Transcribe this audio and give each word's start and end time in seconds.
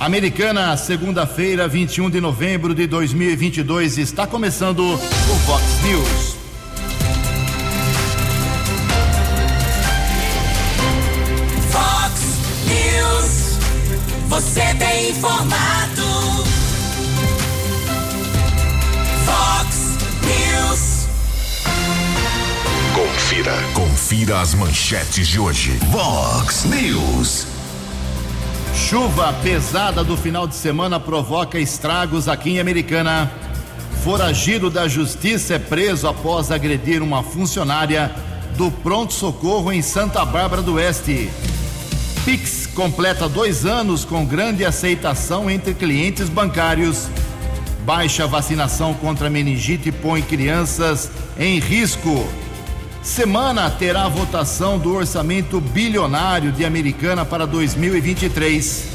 Americana, 0.00 0.74
segunda-feira, 0.78 1.68
21 1.68 2.08
de 2.08 2.22
novembro 2.22 2.74
de 2.74 2.86
2022, 2.86 3.98
está 3.98 4.26
começando 4.26 4.80
o 4.80 4.96
Vox 4.96 5.62
News. 5.84 6.36
Vox 11.70 12.22
News, 12.66 13.58
você 14.26 14.74
tem 14.78 15.10
informado. 15.10 16.44
Vox 19.26 19.98
News. 20.24 21.08
Confira, 22.94 23.52
confira 23.74 24.40
as 24.40 24.54
manchetes 24.54 25.28
de 25.28 25.38
hoje. 25.38 25.78
Vox 25.90 26.64
News. 26.64 27.59
Chuva 28.90 29.32
pesada 29.34 30.02
do 30.02 30.16
final 30.16 30.48
de 30.48 30.56
semana 30.56 30.98
provoca 30.98 31.60
estragos 31.60 32.26
aqui 32.26 32.50
em 32.50 32.58
Americana. 32.58 33.30
Foragido 34.02 34.68
da 34.68 34.88
justiça 34.88 35.54
é 35.54 35.58
preso 35.60 36.08
após 36.08 36.50
agredir 36.50 37.00
uma 37.00 37.22
funcionária 37.22 38.10
do 38.56 38.68
pronto-socorro 38.68 39.72
em 39.72 39.80
Santa 39.80 40.24
Bárbara 40.24 40.60
do 40.60 40.74
Oeste. 40.74 41.30
Pix 42.24 42.66
completa 42.66 43.28
dois 43.28 43.64
anos 43.64 44.04
com 44.04 44.26
grande 44.26 44.64
aceitação 44.64 45.48
entre 45.48 45.72
clientes 45.72 46.28
bancários. 46.28 47.06
Baixa 47.86 48.26
vacinação 48.26 48.92
contra 48.92 49.30
meningite 49.30 49.92
põe 49.92 50.20
crianças 50.20 51.08
em 51.38 51.60
risco. 51.60 52.26
Semana 53.02 53.70
terá 53.70 54.04
a 54.04 54.08
votação 54.08 54.78
do 54.78 54.94
orçamento 54.94 55.58
bilionário 55.58 56.52
de 56.52 56.66
Americana 56.66 57.24
para 57.24 57.46
2023. 57.46 58.88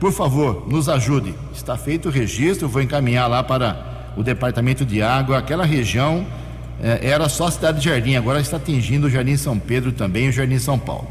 Por 0.00 0.12
favor, 0.12 0.66
nos 0.68 0.88
ajude. 0.88 1.32
Está 1.54 1.76
feito 1.76 2.08
o 2.08 2.10
registro, 2.10 2.68
vou 2.68 2.82
encaminhar 2.82 3.30
lá 3.30 3.42
para 3.42 4.12
o 4.16 4.22
departamento 4.22 4.84
de 4.84 5.00
água. 5.00 5.38
Aquela 5.38 5.64
região 5.64 6.26
eh, 6.82 6.98
era 7.02 7.28
só 7.28 7.46
a 7.46 7.50
cidade 7.52 7.78
de 7.78 7.88
Jardim, 7.88 8.16
agora 8.16 8.40
está 8.40 8.56
atingindo 8.56 9.06
o 9.06 9.10
Jardim 9.10 9.36
São 9.36 9.58
Pedro 9.58 9.92
também 9.92 10.26
e 10.26 10.28
o 10.28 10.32
Jardim 10.32 10.58
São 10.58 10.78
Paulo. 10.78 11.08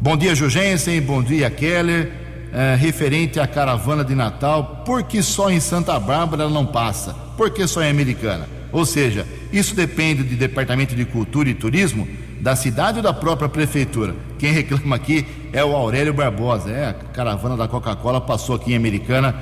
Bom 0.00 0.16
dia, 0.16 0.34
Jugensen. 0.34 1.00
Bom 1.02 1.22
dia, 1.22 1.48
Keller. 1.50 2.23
Eh, 2.56 2.76
referente 2.76 3.40
à 3.40 3.48
caravana 3.48 4.04
de 4.04 4.14
Natal, 4.14 4.84
por 4.86 5.02
que 5.02 5.20
só 5.20 5.50
em 5.50 5.58
Santa 5.58 5.98
Bárbara 5.98 6.48
não 6.48 6.64
passa? 6.64 7.12
Por 7.36 7.50
que 7.50 7.66
só 7.66 7.82
em 7.82 7.90
Americana? 7.90 8.46
Ou 8.70 8.86
seja, 8.86 9.26
isso 9.52 9.74
depende 9.74 10.22
do 10.22 10.36
Departamento 10.36 10.94
de 10.94 11.04
Cultura 11.04 11.48
e 11.48 11.54
Turismo 11.54 12.06
da 12.40 12.54
cidade 12.54 12.98
ou 12.98 13.02
da 13.02 13.12
própria 13.12 13.48
prefeitura. 13.48 14.14
Quem 14.38 14.52
reclama 14.52 14.94
aqui 14.94 15.26
é 15.52 15.64
o 15.64 15.74
Aurélio 15.74 16.14
Barbosa. 16.14 16.70
É, 16.70 16.90
a 16.90 16.92
caravana 16.92 17.56
da 17.56 17.66
Coca-Cola 17.66 18.20
passou 18.20 18.54
aqui 18.54 18.72
em 18.72 18.76
Americana 18.76 19.34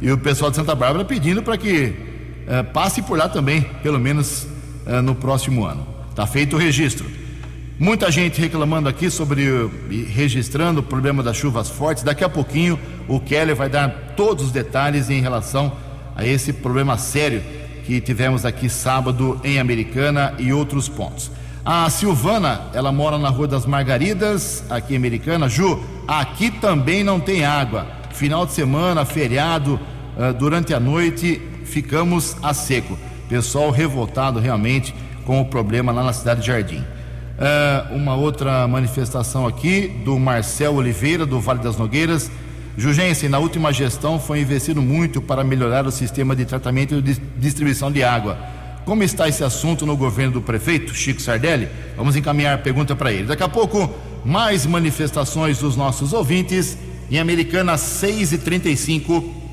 e 0.00 0.10
o 0.10 0.16
pessoal 0.16 0.50
de 0.50 0.56
Santa 0.56 0.74
Bárbara 0.74 1.04
pedindo 1.04 1.42
para 1.42 1.58
que 1.58 1.92
eh, 2.46 2.62
passe 2.62 3.02
por 3.02 3.18
lá 3.18 3.28
também, 3.28 3.60
pelo 3.82 4.00
menos 4.00 4.46
eh, 4.86 5.02
no 5.02 5.14
próximo 5.14 5.66
ano. 5.66 5.86
Está 6.08 6.26
feito 6.26 6.56
o 6.56 6.58
registro. 6.58 7.04
Muita 7.78 8.08
gente 8.08 8.40
reclamando 8.40 8.88
aqui 8.88 9.10
sobre 9.10 9.68
registrando 10.14 10.78
o 10.78 10.82
problema 10.82 11.24
das 11.24 11.36
chuvas 11.36 11.68
fortes. 11.68 12.04
Daqui 12.04 12.22
a 12.22 12.28
pouquinho 12.28 12.78
o 13.08 13.18
Keller 13.18 13.56
vai 13.56 13.68
dar 13.68 14.14
todos 14.16 14.44
os 14.44 14.52
detalhes 14.52 15.10
em 15.10 15.20
relação 15.20 15.72
a 16.14 16.24
esse 16.24 16.52
problema 16.52 16.96
sério 16.96 17.42
que 17.84 18.00
tivemos 18.00 18.44
aqui 18.44 18.68
sábado 18.68 19.40
em 19.42 19.58
Americana 19.58 20.34
e 20.38 20.52
outros 20.52 20.88
pontos. 20.88 21.32
A 21.64 21.90
Silvana, 21.90 22.70
ela 22.74 22.92
mora 22.92 23.18
na 23.18 23.28
Rua 23.28 23.48
das 23.48 23.66
Margaridas, 23.66 24.62
aqui 24.70 24.94
em 24.94 24.96
Americana. 24.96 25.48
Ju, 25.48 25.82
aqui 26.06 26.52
também 26.52 27.02
não 27.02 27.18
tem 27.18 27.44
água. 27.44 27.88
Final 28.12 28.46
de 28.46 28.52
semana, 28.52 29.04
feriado, 29.04 29.80
uh, 30.16 30.32
durante 30.32 30.72
a 30.72 30.78
noite, 30.78 31.42
ficamos 31.64 32.36
a 32.40 32.54
seco. 32.54 32.96
Pessoal 33.28 33.70
revoltado 33.70 34.38
realmente 34.38 34.94
com 35.26 35.40
o 35.40 35.46
problema 35.46 35.90
lá 35.90 36.04
na 36.04 36.12
cidade 36.12 36.42
de 36.42 36.46
Jardim. 36.46 36.84
Uh, 37.34 37.94
uma 37.96 38.14
outra 38.14 38.66
manifestação 38.68 39.46
aqui 39.46 39.88
do 40.04 40.18
Marcel 40.18 40.74
Oliveira, 40.74 41.26
do 41.26 41.40
Vale 41.40 41.60
das 41.60 41.76
Nogueiras. 41.76 42.30
Jugense, 42.76 43.28
na 43.28 43.38
última 43.38 43.72
gestão 43.72 44.20
foi 44.20 44.40
investido 44.40 44.80
muito 44.80 45.20
para 45.20 45.42
melhorar 45.42 45.86
o 45.86 45.90
sistema 45.90 46.34
de 46.34 46.44
tratamento 46.44 46.94
e 46.94 47.02
distribuição 47.36 47.90
de 47.90 48.02
água. 48.02 48.38
Como 48.84 49.02
está 49.02 49.28
esse 49.28 49.42
assunto 49.42 49.86
no 49.86 49.96
governo 49.96 50.34
do 50.34 50.42
prefeito 50.42 50.94
Chico 50.94 51.20
Sardelli? 51.20 51.68
Vamos 51.96 52.16
encaminhar 52.16 52.54
a 52.54 52.58
pergunta 52.58 52.94
para 52.94 53.12
ele. 53.12 53.24
Daqui 53.24 53.42
a 53.42 53.48
pouco, 53.48 53.92
mais 54.24 54.66
manifestações 54.66 55.58
dos 55.58 55.76
nossos 55.76 56.12
ouvintes 56.12 56.76
em 57.10 57.18
Americana 57.18 57.76
6 57.76 58.32
e 58.32 58.38
35 58.38 59.12
No 59.12 59.43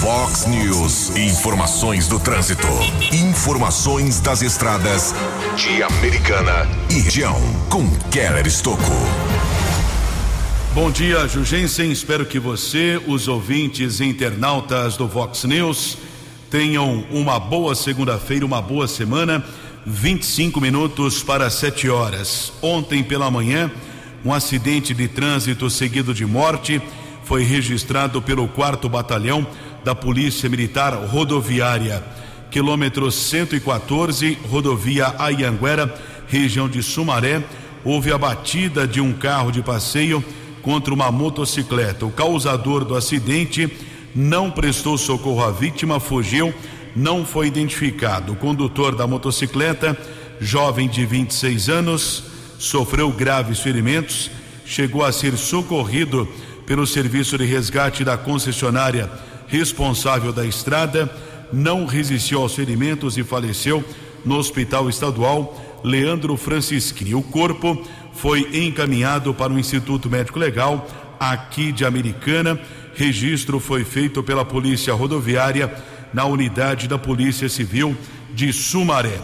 Fox 0.00 0.46
News, 0.46 1.16
informações 1.16 2.06
do 2.06 2.20
trânsito, 2.20 2.68
informações 3.12 4.20
das 4.20 4.42
estradas 4.42 5.12
de 5.56 5.82
Americana 5.82 6.68
e 6.88 7.00
região, 7.00 7.34
com 7.68 7.90
Keller 8.08 8.46
Estocco. 8.46 8.84
Bom 10.72 10.88
dia, 10.88 11.26
Jugensen. 11.26 11.90
Espero 11.90 12.24
que 12.24 12.38
você, 12.38 13.02
os 13.08 13.26
ouvintes 13.26 13.98
e 13.98 14.04
internautas 14.04 14.96
do 14.96 15.08
Vox 15.08 15.42
News, 15.42 15.98
tenham 16.48 17.04
uma 17.10 17.40
boa 17.40 17.74
segunda-feira, 17.74 18.46
uma 18.46 18.62
boa 18.62 18.86
semana. 18.86 19.44
25 19.84 20.60
minutos 20.60 21.24
para 21.24 21.50
7 21.50 21.90
horas. 21.90 22.52
Ontem 22.62 23.02
pela 23.02 23.32
manhã, 23.32 23.68
um 24.24 24.32
acidente 24.32 24.94
de 24.94 25.08
trânsito 25.08 25.68
seguido 25.68 26.14
de 26.14 26.24
morte 26.24 26.80
foi 27.24 27.42
registrado 27.42 28.22
pelo 28.22 28.48
4 28.48 28.88
Batalhão 28.88 29.46
da 29.88 29.94
Polícia 29.94 30.50
Militar 30.50 30.92
Rodoviária. 30.92 32.04
Quilômetro 32.50 33.10
114, 33.10 34.36
rodovia 34.46 35.14
Ayanguera, 35.18 35.98
região 36.28 36.68
de 36.68 36.82
Sumaré, 36.82 37.42
houve 37.82 38.12
a 38.12 38.18
batida 38.18 38.86
de 38.86 39.00
um 39.00 39.14
carro 39.14 39.50
de 39.50 39.62
passeio 39.62 40.22
contra 40.60 40.92
uma 40.92 41.10
motocicleta. 41.10 42.04
O 42.04 42.10
causador 42.10 42.84
do 42.84 42.94
acidente 42.94 43.66
não 44.14 44.50
prestou 44.50 44.98
socorro 44.98 45.42
à 45.42 45.50
vítima, 45.50 45.98
fugiu, 45.98 46.52
não 46.94 47.24
foi 47.24 47.46
identificado. 47.46 48.34
O 48.34 48.36
condutor 48.36 48.94
da 48.94 49.06
motocicleta, 49.06 49.96
jovem 50.38 50.86
de 50.86 51.06
26 51.06 51.70
anos, 51.70 52.24
sofreu 52.58 53.10
graves 53.10 53.60
ferimentos, 53.60 54.30
chegou 54.66 55.02
a 55.02 55.10
ser 55.10 55.34
socorrido 55.38 56.28
pelo 56.66 56.86
serviço 56.86 57.38
de 57.38 57.46
resgate 57.46 58.04
da 58.04 58.18
concessionária 58.18 59.10
responsável 59.48 60.32
da 60.32 60.44
estrada, 60.44 61.10
não 61.52 61.86
resistiu 61.86 62.42
aos 62.42 62.54
ferimentos 62.54 63.16
e 63.16 63.24
faleceu 63.24 63.82
no 64.24 64.36
Hospital 64.36 64.88
Estadual 64.88 65.80
Leandro 65.82 66.36
Francisquini. 66.36 67.14
O 67.14 67.22
corpo 67.22 67.82
foi 68.12 68.48
encaminhado 68.52 69.32
para 69.32 69.52
o 69.52 69.58
Instituto 69.58 70.10
Médico 70.10 70.38
Legal 70.38 70.86
aqui 71.18 71.72
de 71.72 71.84
Americana. 71.84 72.60
Registro 72.94 73.58
foi 73.58 73.84
feito 73.84 74.22
pela 74.22 74.44
Polícia 74.44 74.92
Rodoviária 74.92 75.72
na 76.12 76.24
unidade 76.24 76.88
da 76.88 76.98
Polícia 76.98 77.48
Civil 77.48 77.96
de 78.34 78.52
Sumaré. 78.52 79.18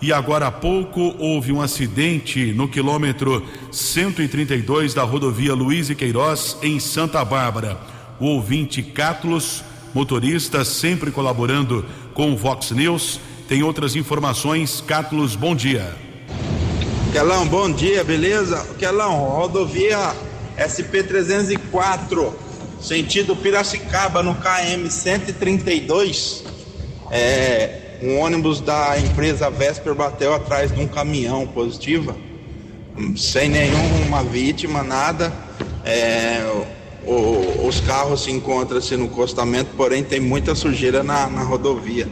E 0.00 0.12
agora 0.12 0.46
há 0.46 0.52
pouco 0.52 1.14
houve 1.18 1.52
um 1.52 1.60
acidente 1.60 2.52
no 2.52 2.68
quilômetro 2.68 3.44
132 3.72 4.94
da 4.94 5.02
rodovia 5.02 5.52
Luiz 5.54 5.90
e 5.90 5.94
Queiroz, 5.94 6.56
em 6.62 6.78
Santa 6.78 7.24
Bárbara. 7.24 7.76
O 8.20 8.26
ouvinte 8.26 8.80
Cátulos, 8.80 9.64
motorista, 9.94 10.64
sempre 10.64 11.10
colaborando 11.10 11.84
com 12.14 12.32
o 12.32 12.36
Vox 12.36 12.70
News, 12.70 13.20
tem 13.48 13.62
outras 13.62 13.96
informações. 13.96 14.82
Cátulos, 14.86 15.34
bom 15.34 15.54
dia. 15.54 15.94
Quelão, 17.12 17.46
bom 17.46 17.70
dia, 17.70 18.04
beleza? 18.04 18.66
Quelão, 18.78 19.16
rodovia 19.24 20.14
SP-304, 20.58 22.32
sentido 22.80 23.34
Piracicaba, 23.34 24.22
no 24.22 24.34
KM 24.34 24.90
132. 24.90 26.44
É, 27.10 27.98
um 28.02 28.18
ônibus 28.18 28.60
da 28.60 28.98
empresa 28.98 29.48
Vesper 29.48 29.94
bateu 29.94 30.34
atrás 30.34 30.70
de 30.70 30.80
um 30.80 30.86
caminhão 30.86 31.46
positiva, 31.46 32.14
sem 33.16 33.48
nenhuma 33.48 34.22
vítima, 34.22 34.82
nada. 34.82 35.32
É, 35.84 36.66
o, 37.08 37.66
os 37.66 37.80
carros 37.80 38.24
se 38.24 38.30
encontram-se 38.30 38.96
no 38.96 39.06
acostamento, 39.06 39.70
porém 39.76 40.04
tem 40.04 40.20
muita 40.20 40.54
sujeira 40.54 41.02
na, 41.02 41.28
na 41.28 41.42
rodovia, 41.42 42.06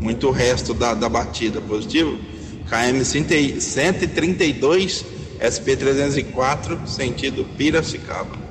muito 0.00 0.30
resto 0.30 0.72
da, 0.72 0.94
da 0.94 1.08
batida 1.08 1.60
positivo. 1.60 2.18
KM 2.66 3.04
132 3.04 5.04
SP304, 5.38 6.86
sentido 6.86 7.44
Piracicaba. 7.56 8.48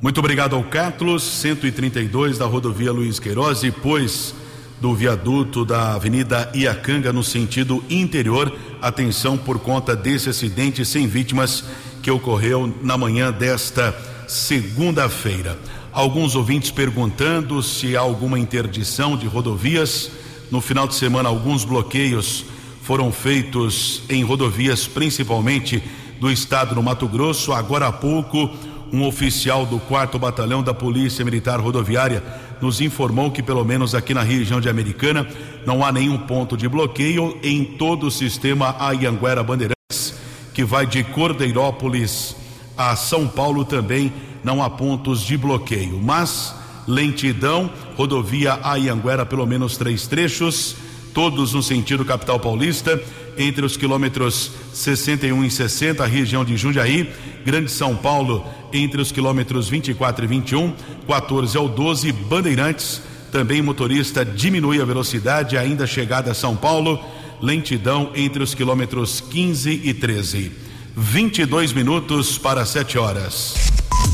Muito 0.00 0.18
obrigado 0.18 0.56
ao 0.56 0.64
Cátulos, 0.64 1.22
132 1.22 2.38
da 2.38 2.46
rodovia 2.46 2.92
Luiz 2.92 3.18
Queiroz, 3.18 3.60
depois 3.60 4.34
do 4.80 4.94
viaduto 4.94 5.64
da 5.64 5.94
Avenida 5.94 6.50
Iacanga 6.54 7.12
no 7.12 7.22
sentido 7.22 7.84
interior. 7.88 8.52
Atenção 8.80 9.38
por 9.38 9.60
conta 9.60 9.94
desse 9.94 10.28
acidente 10.28 10.84
sem 10.84 11.06
vítimas 11.06 11.64
que 12.02 12.10
ocorreu 12.10 12.74
na 12.82 12.98
manhã 12.98 13.30
desta 13.30 13.94
segunda-feira. 14.32 15.58
Alguns 15.92 16.34
ouvintes 16.34 16.70
perguntando 16.70 17.62
se 17.62 17.96
há 17.96 18.00
alguma 18.00 18.38
interdição 18.38 19.16
de 19.16 19.26
rodovias. 19.26 20.10
No 20.50 20.60
final 20.60 20.88
de 20.88 20.94
semana, 20.94 21.28
alguns 21.28 21.64
bloqueios 21.64 22.46
foram 22.82 23.12
feitos 23.12 24.02
em 24.08 24.24
rodovias, 24.24 24.86
principalmente 24.86 25.82
do 26.18 26.30
estado 26.30 26.74
do 26.74 26.82
Mato 26.82 27.06
Grosso. 27.06 27.52
Agora 27.52 27.88
há 27.88 27.92
pouco, 27.92 28.50
um 28.90 29.06
oficial 29.06 29.66
do 29.66 29.78
4 29.78 30.18
Batalhão 30.18 30.62
da 30.62 30.72
Polícia 30.72 31.24
Militar 31.24 31.60
Rodoviária 31.60 32.22
nos 32.60 32.80
informou 32.80 33.30
que, 33.30 33.42
pelo 33.42 33.64
menos 33.64 33.94
aqui 33.94 34.14
na 34.14 34.22
região 34.22 34.60
de 34.60 34.68
Americana, 34.68 35.28
não 35.66 35.84
há 35.84 35.92
nenhum 35.92 36.16
ponto 36.16 36.56
de 36.56 36.68
bloqueio 36.68 37.38
em 37.42 37.64
todo 37.64 38.06
o 38.06 38.10
sistema 38.10 38.76
Ayanguera 38.78 39.42
Bandeirantes, 39.42 40.14
que 40.54 40.64
vai 40.64 40.86
de 40.86 41.04
Cordeirópolis 41.04 42.31
a 42.76 42.94
São 42.96 43.28
Paulo 43.28 43.64
também 43.64 44.12
não 44.42 44.62
há 44.62 44.68
pontos 44.68 45.22
de 45.22 45.36
bloqueio, 45.36 46.00
mas 46.02 46.54
lentidão, 46.86 47.70
rodovia 47.96 48.58
Ayanguera, 48.62 49.24
pelo 49.24 49.46
menos 49.46 49.76
três 49.76 50.06
trechos 50.06 50.76
todos 51.12 51.52
no 51.52 51.62
sentido 51.62 52.04
capital 52.04 52.40
paulista, 52.40 53.00
entre 53.36 53.64
os 53.64 53.76
quilômetros 53.76 54.50
61 54.72 55.44
e 55.44 55.50
60, 55.50 56.04
região 56.06 56.44
de 56.44 56.56
Jundiaí, 56.56 57.10
Grande 57.44 57.70
São 57.70 57.96
Paulo, 57.96 58.44
entre 58.72 59.00
os 59.00 59.12
quilômetros 59.12 59.68
24 59.68 60.24
e 60.24 60.28
21, 60.28 60.72
14 61.06 61.56
ao 61.56 61.68
12, 61.68 62.12
Bandeirantes, 62.12 63.02
também 63.30 63.62
motorista 63.62 64.24
diminui 64.24 64.80
a 64.80 64.84
velocidade, 64.84 65.56
ainda 65.56 65.86
chegada 65.86 66.30
a 66.30 66.34
São 66.34 66.56
Paulo, 66.56 67.02
lentidão 67.40 68.10
entre 68.14 68.42
os 68.42 68.54
quilômetros 68.54 69.20
15 69.20 69.80
e 69.84 69.94
13. 69.94 70.52
22 70.96 71.72
minutos 71.72 72.36
para 72.36 72.66
7 72.66 72.98
horas. 72.98 73.54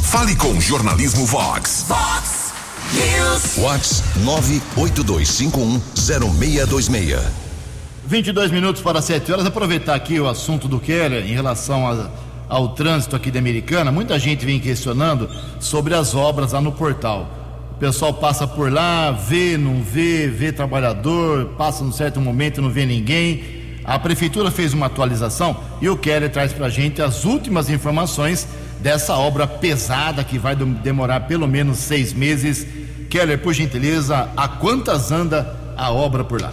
Fale 0.05 0.37
com 0.37 0.61
Jornalismo 0.61 1.27
Vox. 1.27 1.87
Vox 1.89 2.53
News. 2.95 3.57
Vox 3.57 4.05
982510626. 4.77 7.19
22 8.07 8.53
minutos 8.53 8.81
para 8.81 9.03
7 9.03 9.33
horas. 9.33 9.45
Aproveitar 9.45 9.97
aqui 9.97 10.21
o 10.21 10.29
assunto 10.29 10.69
do 10.69 10.79
Keller 10.79 11.27
em 11.27 11.35
relação 11.35 11.89
a, 11.89 12.11
ao 12.49 12.69
trânsito 12.71 13.17
aqui 13.17 13.33
de 13.33 13.39
Americana. 13.39 13.91
Muita 13.91 14.17
gente 14.17 14.47
vem 14.47 14.61
questionando 14.61 15.29
sobre 15.59 15.95
as 15.95 16.15
obras 16.15 16.53
lá 16.53 16.61
no 16.61 16.71
portal. 16.71 17.29
O 17.73 17.75
pessoal 17.79 18.15
passa 18.15 18.47
por 18.47 18.73
lá, 18.73 19.11
vê, 19.11 19.57
não 19.57 19.83
vê, 19.83 20.29
vê 20.29 20.53
trabalhador, 20.53 21.47
passa 21.59 21.83
num 21.83 21.91
certo 21.93 22.21
momento 22.21 22.63
não 22.63 22.71
vê 22.71 22.87
ninguém. 22.87 23.58
A 23.89 23.99
prefeitura 23.99 24.51
fez 24.51 24.75
uma 24.75 24.85
atualização 24.85 25.57
e 25.81 25.89
o 25.89 25.97
Keller 25.97 26.31
traz 26.31 26.53
para 26.53 26.67
a 26.67 26.69
gente 26.69 27.01
as 27.01 27.25
últimas 27.25 27.71
informações 27.71 28.47
dessa 28.81 29.15
obra 29.15 29.47
pesada 29.47 30.23
que 30.23 30.39
vai 30.39 30.55
demorar 30.55 31.21
pelo 31.21 31.49
menos 31.49 31.79
seis 31.79 32.13
meses. 32.13 32.67
Keller, 33.09 33.39
por 33.39 33.55
gentileza, 33.55 34.29
a 34.37 34.47
quantas 34.47 35.11
anda 35.11 35.57
a 35.75 35.91
obra 35.91 36.23
por 36.23 36.39
lá? 36.39 36.53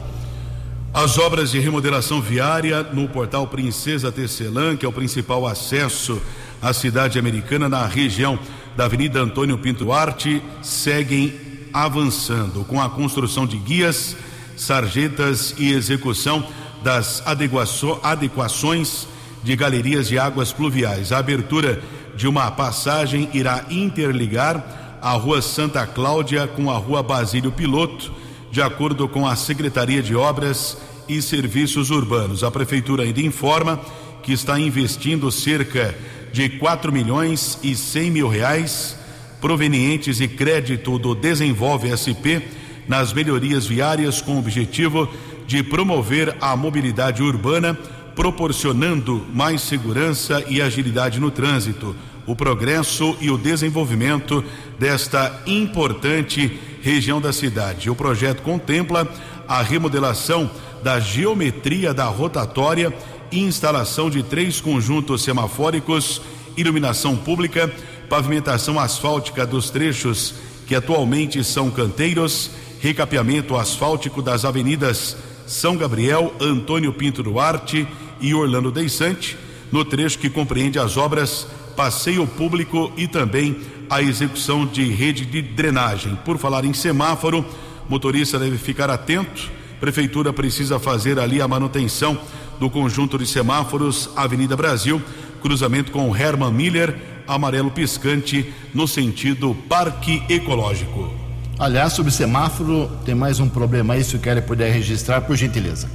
As 0.94 1.18
obras 1.18 1.52
de 1.52 1.60
remodelação 1.60 2.22
viária 2.22 2.82
no 2.84 3.10
portal 3.10 3.46
Princesa 3.48 4.14
Tecelã, 4.14 4.78
que 4.78 4.86
é 4.86 4.88
o 4.88 4.94
principal 4.94 5.46
acesso 5.46 6.22
à 6.62 6.72
cidade 6.72 7.20
americana 7.20 7.68
na 7.68 7.86
região 7.86 8.40
da 8.78 8.86
Avenida 8.86 9.20
Antônio 9.20 9.58
Pinto 9.58 9.92
Arte, 9.92 10.42
seguem 10.62 11.34
avançando 11.74 12.64
com 12.64 12.82
a 12.82 12.90
construção 12.90 13.46
de 13.46 13.58
guias, 13.58 14.16
sarjetas 14.56 15.54
e 15.58 15.74
execução 15.74 16.48
das 16.86 17.24
adequações 17.26 19.08
de 19.44 19.56
galerias 19.56 20.08
de 20.08 20.20
águas 20.20 20.54
pluviais. 20.54 21.12
A 21.12 21.18
abertura 21.18 21.82
de 22.16 22.28
uma 22.28 22.52
passagem 22.52 23.28
irá 23.34 23.66
interligar 23.72 25.00
a 25.02 25.14
Rua 25.14 25.42
Santa 25.42 25.88
Cláudia 25.88 26.46
com 26.46 26.70
a 26.70 26.78
Rua 26.78 27.02
Basílio 27.02 27.52
Piloto, 27.52 28.12
de 28.52 28.62
acordo 28.62 29.10
com 29.10 29.26
a 29.26 29.36
Secretaria 29.36 30.04
de 30.04 30.16
Obras 30.16 30.78
e 31.10 31.24
Serviços 31.24 31.90
Urbanos. 31.90 32.44
A 32.44 32.52
Prefeitura 32.52 33.02
ainda 33.02 33.20
informa 33.20 33.82
que 34.22 34.32
está 34.32 34.60
investindo 34.60 35.32
cerca 35.32 35.96
de 36.32 36.50
4 36.50 36.92
milhões 36.92 37.58
e 37.64 37.76
100 37.76 38.12
mil 38.12 38.28
reais 38.28 38.96
provenientes 39.42 40.18
de 40.18 40.28
crédito 40.28 41.00
do 41.00 41.16
Desenvolve 41.16 41.90
SP 41.98 42.46
nas 42.88 43.12
melhorias 43.12 43.66
viárias 43.66 44.22
com 44.22 44.36
o 44.36 44.40
objetivo 44.40 45.10
de 45.48 45.64
promover 45.64 46.36
a 46.42 46.56
mobilidade 46.56 47.22
urbana 47.22 47.78
proporcionando 48.16 49.26
mais 49.34 49.62
segurança 49.62 50.44
e 50.48 50.62
agilidade 50.62 51.20
no 51.20 51.30
trânsito, 51.30 51.96
o 52.26 52.36
progresso 52.36 53.16
e 53.20 53.30
o 53.30 53.38
desenvolvimento 53.38 54.44
desta 54.80 55.42
importante 55.46 56.60
região 56.82 57.20
da 57.20 57.34
cidade. 57.34 57.90
O 57.90 57.96
projeto 57.96 58.42
contempla 58.42 59.08
a 59.48 59.62
remodelação 59.62 60.50
da 60.82 61.00
geometria 61.00 61.94
da 61.94 62.06
rotatória, 62.06 62.92
instalação 63.32 64.10
de 64.10 64.24
três 64.24 64.62
conjuntos 64.62 65.22
semafóricos, 65.22 66.22
iluminação 66.56 67.16
pública, 67.16 67.72
pavimentação 68.10 68.80
asfáltica 68.80 69.46
dos 69.46 69.70
trechos 69.70 70.36
que 70.66 70.74
atualmente 70.74 71.44
são 71.44 71.70
canteiros, 71.70 72.50
recapeamento 72.80 73.56
asfáltico 73.56 74.22
das 74.22 74.46
avenidas 74.46 75.18
São 75.48 75.78
Gabriel, 75.78 76.34
Antônio 76.40 76.94
Pinto 76.94 77.22
Duarte 77.22 77.88
e 78.20 78.34
Orlando 78.34 78.72
Deissante, 78.72 79.38
no 79.72 79.84
trecho 79.84 80.20
que 80.20 80.30
compreende 80.30 80.80
as 80.80 80.98
obras 80.98 81.48
Passeio 81.76 82.26
Público 82.26 82.92
e 82.96 83.08
também 83.08 83.58
a 83.90 84.02
execução 84.02 84.66
de 84.66 84.86
rede 84.92 85.26
de 85.26 85.42
drenagem. 85.42 86.16
Por 86.24 86.38
falar 86.38 86.66
em 86.66 86.74
semáforo, 86.74 87.46
motorista 87.90 88.40
deve 88.40 88.58
ficar 88.58 88.90
atento. 88.90 89.52
Prefeitura 89.80 90.32
precisa 90.32 90.80
fazer 90.80 91.20
ali 91.20 91.42
a 91.42 91.48
manutenção 91.48 92.18
do 92.60 92.70
conjunto 92.70 93.18
de 93.18 93.26
semáforos 93.26 94.10
Avenida 94.16 94.56
Brasil, 94.56 95.02
cruzamento 95.42 95.92
com 95.92 96.16
Herman 96.16 96.52
Miller, 96.52 96.96
amarelo 97.28 97.70
piscante 97.70 98.54
no 98.74 98.88
sentido 98.88 99.56
Parque 99.68 100.24
Ecológico. 100.30 101.25
Aliás, 101.58 101.94
sobre 101.94 102.12
semáforo, 102.12 102.92
tem 103.06 103.16
mais 103.16 103.40
um 103.40 103.48
problema 103.48 103.94
aí, 103.94 104.04
se 104.04 104.14
o 104.16 104.20
Kelly 104.20 104.42
puder 104.42 104.74
registrar, 104.74 105.22
por 105.22 105.38
gentileza. 105.38 105.90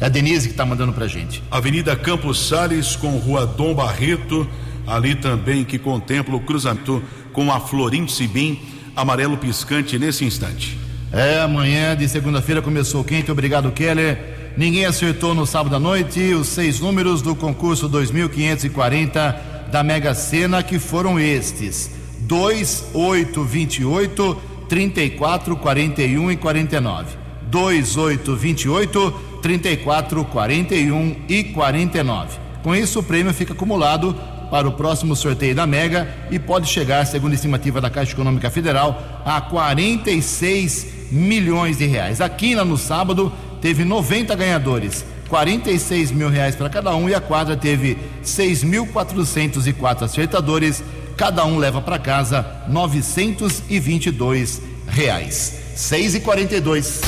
É 0.00 0.06
a 0.06 0.08
Denise 0.08 0.48
que 0.48 0.54
está 0.54 0.66
mandando 0.66 0.92
para 0.92 1.06
gente. 1.06 1.40
Avenida 1.48 1.94
Campos 1.94 2.48
Sales 2.48 2.96
com 2.96 3.16
Rua 3.18 3.46
Dom 3.46 3.74
Barreto, 3.74 4.46
ali 4.84 5.14
também 5.14 5.64
que 5.64 5.78
contempla 5.78 6.34
o 6.34 6.40
cruzamento 6.40 7.00
com 7.32 7.52
a 7.52 7.60
Florim 7.60 8.08
Sibim, 8.08 8.60
amarelo 8.96 9.36
piscante 9.36 9.96
nesse 10.00 10.24
instante. 10.24 10.76
É, 11.12 11.40
amanhã 11.40 11.96
de 11.96 12.08
segunda-feira 12.08 12.60
começou 12.60 13.04
quente, 13.04 13.30
obrigado 13.30 13.70
Keller. 13.70 14.52
Ninguém 14.56 14.84
acertou 14.84 15.32
no 15.32 15.46
sábado 15.46 15.76
à 15.76 15.78
noite 15.78 16.34
os 16.34 16.48
seis 16.48 16.80
números 16.80 17.22
do 17.22 17.36
concurso 17.36 17.88
2540 17.88 19.68
da 19.70 19.84
Mega 19.84 20.12
Sena, 20.12 20.60
que 20.60 20.80
foram 20.80 21.20
estes: 21.20 21.88
2, 22.20 22.86
8, 22.92 23.44
28, 23.44 24.47
34, 24.68 25.56
41 25.56 26.32
e 26.32 26.36
49. 26.36 27.16
2, 27.42 27.96
8, 27.96 28.36
28, 28.36 29.10
34, 29.42 30.24
41 30.24 31.16
e 31.28 31.44
49. 31.44 32.38
Com 32.62 32.74
isso, 32.74 33.00
o 33.00 33.02
prêmio 33.02 33.32
fica 33.32 33.54
acumulado 33.54 34.14
para 34.50 34.68
o 34.68 34.72
próximo 34.72 35.14
sorteio 35.14 35.54
da 35.54 35.66
Mega 35.66 36.08
e 36.30 36.38
pode 36.38 36.68
chegar, 36.68 37.06
segundo 37.06 37.32
a 37.32 37.34
estimativa 37.34 37.80
da 37.80 37.90
Caixa 37.90 38.12
Econômica 38.12 38.50
Federal, 38.50 39.22
a 39.24 39.40
46 39.40 41.10
milhões 41.10 41.78
de 41.78 41.86
reais. 41.86 42.20
A 42.20 42.28
quina 42.28 42.64
no 42.64 42.76
sábado 42.76 43.32
teve 43.60 43.84
90 43.84 44.34
ganhadores, 44.34 45.04
46 45.28 46.10
mil 46.12 46.28
reais 46.28 46.56
para 46.56 46.70
cada 46.70 46.94
um 46.94 47.08
e 47.08 47.14
a 47.14 47.20
quadra 47.20 47.56
teve 47.56 47.98
6.404 48.24 50.02
acertadores. 50.02 50.82
Cada 51.18 51.44
um 51.44 51.58
leva 51.58 51.82
para 51.82 51.98
casa 51.98 52.46
922 52.68 54.62
reais. 54.86 55.52
6 55.74 56.14
e 56.14 56.20
42 56.20 57.00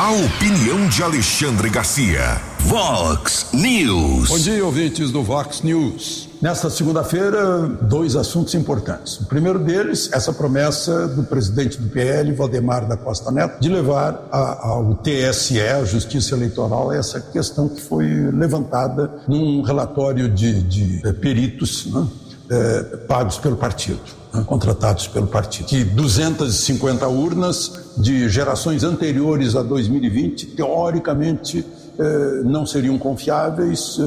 A 0.00 0.12
opinião 0.12 0.88
de 0.88 1.02
Alexandre 1.02 1.68
Garcia. 1.68 2.40
Vox 2.60 3.48
News. 3.52 4.30
Bom 4.30 4.38
dia, 4.38 4.64
ouvintes 4.64 5.10
do 5.10 5.22
Vox 5.22 5.60
News. 5.60 6.26
Nesta 6.40 6.70
segunda-feira, 6.70 7.68
dois 7.82 8.16
assuntos 8.16 8.54
importantes. 8.54 9.20
O 9.20 9.26
primeiro 9.26 9.58
deles, 9.58 10.08
essa 10.10 10.32
promessa 10.32 11.06
do 11.06 11.24
presidente 11.24 11.78
do 11.78 11.90
PL, 11.90 12.32
Valdemar 12.32 12.88
da 12.88 12.96
Costa 12.96 13.30
Neto, 13.30 13.60
de 13.60 13.68
levar 13.68 14.26
a, 14.32 14.68
ao 14.68 14.94
TSE, 14.94 15.60
a 15.60 15.84
Justiça 15.84 16.34
Eleitoral, 16.34 16.90
essa 16.90 17.20
questão 17.20 17.68
que 17.68 17.82
foi 17.82 18.06
levantada 18.32 19.20
num 19.28 19.60
relatório 19.60 20.30
de, 20.30 20.62
de 20.62 21.06
eh, 21.06 21.12
peritos 21.12 21.92
né, 21.92 22.06
eh, 22.50 22.96
pagos 23.06 23.38
pelo 23.38 23.56
partido, 23.56 24.00
né, 24.34 24.42
contratados 24.44 25.06
pelo 25.06 25.26
partido. 25.26 25.66
Que 25.66 25.84
250 25.84 27.06
urnas 27.06 27.72
de 27.96 28.28
gerações 28.28 28.82
anteriores 28.82 29.54
a 29.54 29.62
2020, 29.62 30.46
teoricamente, 30.48 31.64
eh, 31.98 32.42
não 32.44 32.66
seriam 32.66 32.98
confiáveis 32.98 33.98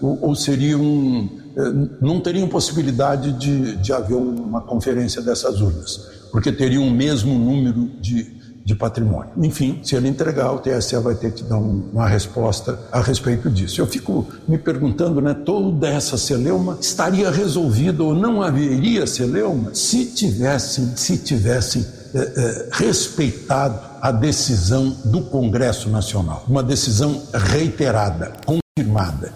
ou, 0.00 0.18
ou 0.20 0.34
seriam 0.34 1.30
não 2.00 2.18
teriam 2.18 2.48
possibilidade 2.48 3.30
de, 3.34 3.76
de 3.76 3.92
haver 3.92 4.16
uma 4.16 4.62
conferência 4.62 5.20
dessas 5.20 5.60
urnas, 5.60 6.08
porque 6.30 6.50
teriam 6.50 6.88
o 6.88 6.90
mesmo 6.90 7.38
número 7.38 7.90
de, 8.00 8.40
de 8.64 8.74
patrimônio. 8.74 9.32
Enfim, 9.36 9.80
se 9.82 9.96
ele 9.96 10.08
entregar, 10.08 10.52
o 10.52 10.58
TSE 10.58 10.96
vai 10.98 11.14
ter 11.14 11.32
que 11.32 11.42
dar 11.42 11.58
um, 11.58 11.88
uma 11.92 12.06
resposta 12.06 12.78
a 12.92 13.00
respeito 13.00 13.50
disso. 13.50 13.80
Eu 13.80 13.86
fico 13.86 14.26
me 14.46 14.56
perguntando, 14.56 15.20
né, 15.20 15.34
toda 15.34 15.88
essa 15.88 16.16
celeuma 16.16 16.78
estaria 16.80 17.30
resolvida 17.30 18.02
ou 18.02 18.14
não 18.14 18.42
haveria 18.42 19.06
celeuma 19.06 19.74
se 19.74 20.06
tivessem, 20.06 20.96
se 20.96 21.18
tivessem 21.18 21.84
eh, 22.14 22.32
eh, 22.36 22.68
respeitado 22.72 23.78
a 24.00 24.12
decisão 24.12 24.96
do 25.04 25.22
Congresso 25.22 25.88
Nacional, 25.88 26.44
uma 26.48 26.62
decisão 26.62 27.22
reiterada, 27.32 28.32
confirmada 28.44 29.32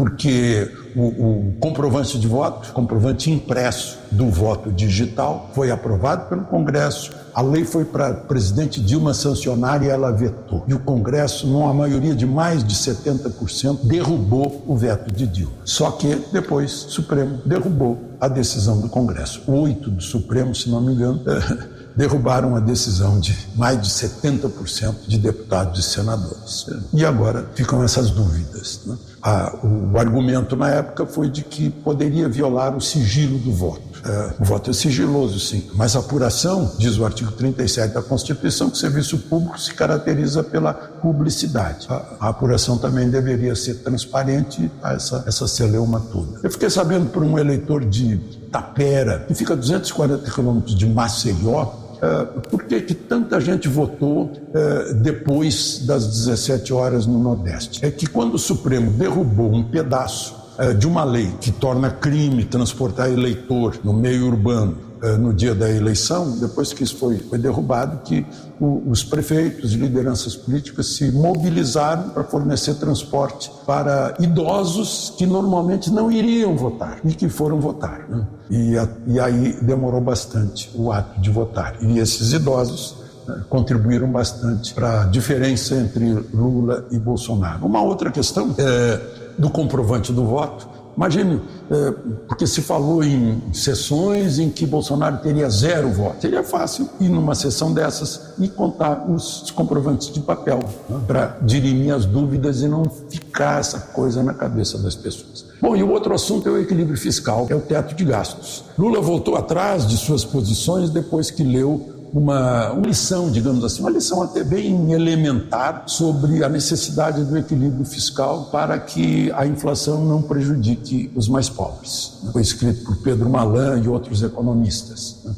porque 0.00 0.72
o, 0.94 1.02
o, 1.02 1.54
comprovante 1.60 2.18
de 2.18 2.26
voto, 2.26 2.72
comprovante 2.72 3.30
impresso 3.30 3.98
do 4.10 4.26
voto 4.28 4.70
digital, 4.70 5.50
foi 5.54 5.70
aprovado 5.70 6.28
pelo 6.28 6.42
Congresso. 6.42 7.10
A 7.34 7.42
lei 7.42 7.64
foi 7.64 7.84
para 7.84 8.12
presidente 8.12 8.80
Dilma 8.80 9.14
sancionar 9.14 9.82
e 9.82 9.88
ela 9.88 10.10
vetou. 10.10 10.64
E 10.66 10.74
o 10.74 10.80
Congresso, 10.80 11.46
numa 11.46 11.72
maioria 11.72 12.14
de 12.14 12.26
mais 12.26 12.64
de 12.64 12.74
70%, 12.74 13.80
derrubou 13.84 14.64
o 14.66 14.76
veto 14.76 15.12
de 15.12 15.26
Dilma. 15.26 15.54
Só 15.64 15.92
que 15.92 16.16
depois 16.32 16.84
o 16.86 16.90
Supremo 16.90 17.38
derrubou 17.46 17.98
a 18.20 18.28
decisão 18.28 18.80
do 18.80 18.88
Congresso. 18.88 19.42
Oito 19.46 19.90
do 19.90 20.02
Supremo, 20.02 20.54
se 20.54 20.68
não 20.68 20.80
me 20.80 20.92
engano, 20.92 21.22
derrubaram 22.00 22.56
a 22.56 22.60
decisão 22.60 23.20
de 23.20 23.36
mais 23.54 23.78
de 23.78 23.90
70% 23.90 25.06
de 25.06 25.18
deputados 25.18 25.78
e 25.78 25.82
senadores. 25.82 26.64
E 26.94 27.04
agora 27.04 27.50
ficam 27.54 27.84
essas 27.84 28.10
dúvidas. 28.10 28.80
Né? 28.86 28.96
Ah, 29.22 29.52
o 29.62 29.98
argumento 29.98 30.56
na 30.56 30.70
época 30.70 31.04
foi 31.04 31.28
de 31.28 31.42
que 31.42 31.68
poderia 31.68 32.26
violar 32.26 32.74
o 32.74 32.80
sigilo 32.80 33.38
do 33.38 33.52
voto. 33.52 33.90
É, 34.02 34.32
o 34.40 34.44
voto 34.46 34.70
é 34.70 34.72
sigiloso, 34.72 35.38
sim, 35.38 35.68
mas 35.74 35.94
a 35.94 35.98
apuração, 35.98 36.72
diz 36.78 36.96
o 36.96 37.04
artigo 37.04 37.30
37 37.32 37.92
da 37.92 38.00
Constituição, 38.00 38.70
que 38.70 38.76
o 38.76 38.80
serviço 38.80 39.18
público 39.18 39.60
se 39.60 39.74
caracteriza 39.74 40.42
pela 40.42 40.72
publicidade. 40.72 41.86
A, 41.90 42.02
a 42.18 42.28
apuração 42.30 42.78
também 42.78 43.10
deveria 43.10 43.54
ser 43.54 43.74
transparente 43.74 44.70
a 44.82 44.94
essa, 44.94 45.22
essa 45.26 45.46
celeuma 45.46 46.00
toda. 46.00 46.40
Eu 46.42 46.50
fiquei 46.50 46.70
sabendo 46.70 47.10
por 47.10 47.22
um 47.22 47.38
eleitor 47.38 47.84
de 47.84 48.16
Tapera, 48.50 49.26
que 49.28 49.34
fica 49.34 49.52
a 49.52 49.56
240 49.56 50.30
quilômetros 50.30 50.74
de 50.74 50.86
Maceió, 50.86 51.79
é, 52.02 52.24
por 52.48 52.64
que, 52.64 52.80
que 52.80 52.94
tanta 52.94 53.40
gente 53.40 53.68
votou 53.68 54.32
é, 54.54 54.94
depois 54.94 55.84
das 55.86 56.06
17 56.06 56.72
horas 56.72 57.06
no 57.06 57.18
Nordeste? 57.18 57.84
É 57.84 57.90
que 57.90 58.06
quando 58.06 58.34
o 58.34 58.38
Supremo 58.38 58.90
derrubou 58.90 59.52
um 59.52 59.64
pedaço 59.64 60.34
é, 60.58 60.72
de 60.72 60.86
uma 60.86 61.04
lei 61.04 61.32
que 61.40 61.52
torna 61.52 61.90
crime 61.90 62.44
transportar 62.44 63.10
eleitor 63.10 63.78
no 63.84 63.92
meio 63.92 64.26
urbano 64.26 64.76
eh, 64.78 64.89
no 65.18 65.32
dia 65.32 65.54
da 65.54 65.70
eleição, 65.70 66.38
depois 66.38 66.72
que 66.72 66.84
isso 66.84 66.96
foi, 66.96 67.18
foi 67.18 67.38
derrubado, 67.38 68.00
que 68.04 68.26
o, 68.60 68.82
os 68.90 69.02
prefeitos 69.02 69.72
e 69.72 69.76
lideranças 69.76 70.36
políticas 70.36 70.88
se 70.88 71.10
mobilizaram 71.10 72.10
para 72.10 72.24
fornecer 72.24 72.74
transporte 72.74 73.50
para 73.66 74.14
idosos 74.20 75.14
que 75.16 75.26
normalmente 75.26 75.90
não 75.90 76.12
iriam 76.12 76.54
votar 76.56 76.98
e 77.04 77.14
que 77.14 77.28
foram 77.28 77.60
votar. 77.60 78.06
Né? 78.08 78.26
E, 78.50 78.76
a, 78.76 78.88
e 79.06 79.18
aí 79.18 79.58
demorou 79.62 80.00
bastante 80.00 80.70
o 80.74 80.92
ato 80.92 81.18
de 81.20 81.30
votar. 81.30 81.76
E 81.80 81.98
esses 81.98 82.32
idosos 82.32 82.96
né, 83.26 83.42
contribuíram 83.48 84.10
bastante 84.10 84.74
para 84.74 85.02
a 85.02 85.04
diferença 85.04 85.74
entre 85.76 86.12
Lula 86.34 86.86
e 86.90 86.98
Bolsonaro. 86.98 87.64
Uma 87.64 87.80
outra 87.80 88.10
questão 88.10 88.54
é 88.58 89.00
do 89.38 89.48
comprovante 89.48 90.12
do 90.12 90.26
voto 90.26 90.79
Imagine, 90.96 91.40
é, 91.70 91.90
porque 92.28 92.46
se 92.46 92.62
falou 92.62 93.02
em 93.02 93.40
sessões 93.52 94.38
em 94.38 94.50
que 94.50 94.66
Bolsonaro 94.66 95.18
teria 95.18 95.48
zero 95.48 95.90
voto. 95.90 96.20
Seria 96.20 96.42
fácil 96.42 96.88
ir 97.00 97.08
numa 97.08 97.34
sessão 97.34 97.72
dessas 97.72 98.34
e 98.38 98.48
contar 98.48 99.08
os 99.08 99.50
comprovantes 99.50 100.12
de 100.12 100.20
papel 100.20 100.60
né, 100.88 101.00
para 101.06 101.38
dirimir 101.42 101.94
as 101.94 102.04
dúvidas 102.04 102.62
e 102.62 102.68
não 102.68 102.84
ficar 102.84 103.60
essa 103.60 103.78
coisa 103.78 104.22
na 104.22 104.34
cabeça 104.34 104.78
das 104.78 104.94
pessoas. 104.94 105.46
Bom, 105.60 105.76
e 105.76 105.82
o 105.82 105.90
outro 105.90 106.14
assunto 106.14 106.48
é 106.48 106.52
o 106.52 106.58
equilíbrio 106.58 106.96
fiscal, 106.96 107.46
é 107.50 107.54
o 107.54 107.60
teto 107.60 107.94
de 107.94 108.04
gastos. 108.04 108.64
Lula 108.78 109.00
voltou 109.00 109.36
atrás 109.36 109.86
de 109.86 109.96
suas 109.96 110.24
posições 110.24 110.90
depois 110.90 111.30
que 111.30 111.42
leu 111.42 111.99
uma, 112.12 112.72
lição, 112.84 113.30
digamos 113.30 113.64
assim, 113.64 113.80
uma 113.80 113.90
lição 113.90 114.22
até 114.22 114.42
bem 114.42 114.92
elementar 114.92 115.84
sobre 115.86 116.42
a 116.44 116.48
necessidade 116.48 117.24
do 117.24 117.36
equilíbrio 117.36 117.84
fiscal 117.84 118.48
para 118.50 118.78
que 118.78 119.30
a 119.32 119.46
inflação 119.46 120.04
não 120.04 120.22
prejudique 120.22 121.10
os 121.14 121.28
mais 121.28 121.48
pobres. 121.48 122.18
Foi 122.32 122.42
escrito 122.42 122.84
por 122.84 122.96
Pedro 123.02 123.28
Malan 123.28 123.80
e 123.80 123.88
outros 123.88 124.22
economistas, 124.22 125.18
né? 125.24 125.34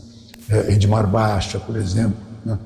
É, 0.49 0.73
Edmar 0.73 1.07
Baixa, 1.07 1.59
por 1.59 1.77
exemplo. 1.77 2.19
Né? 2.45 2.59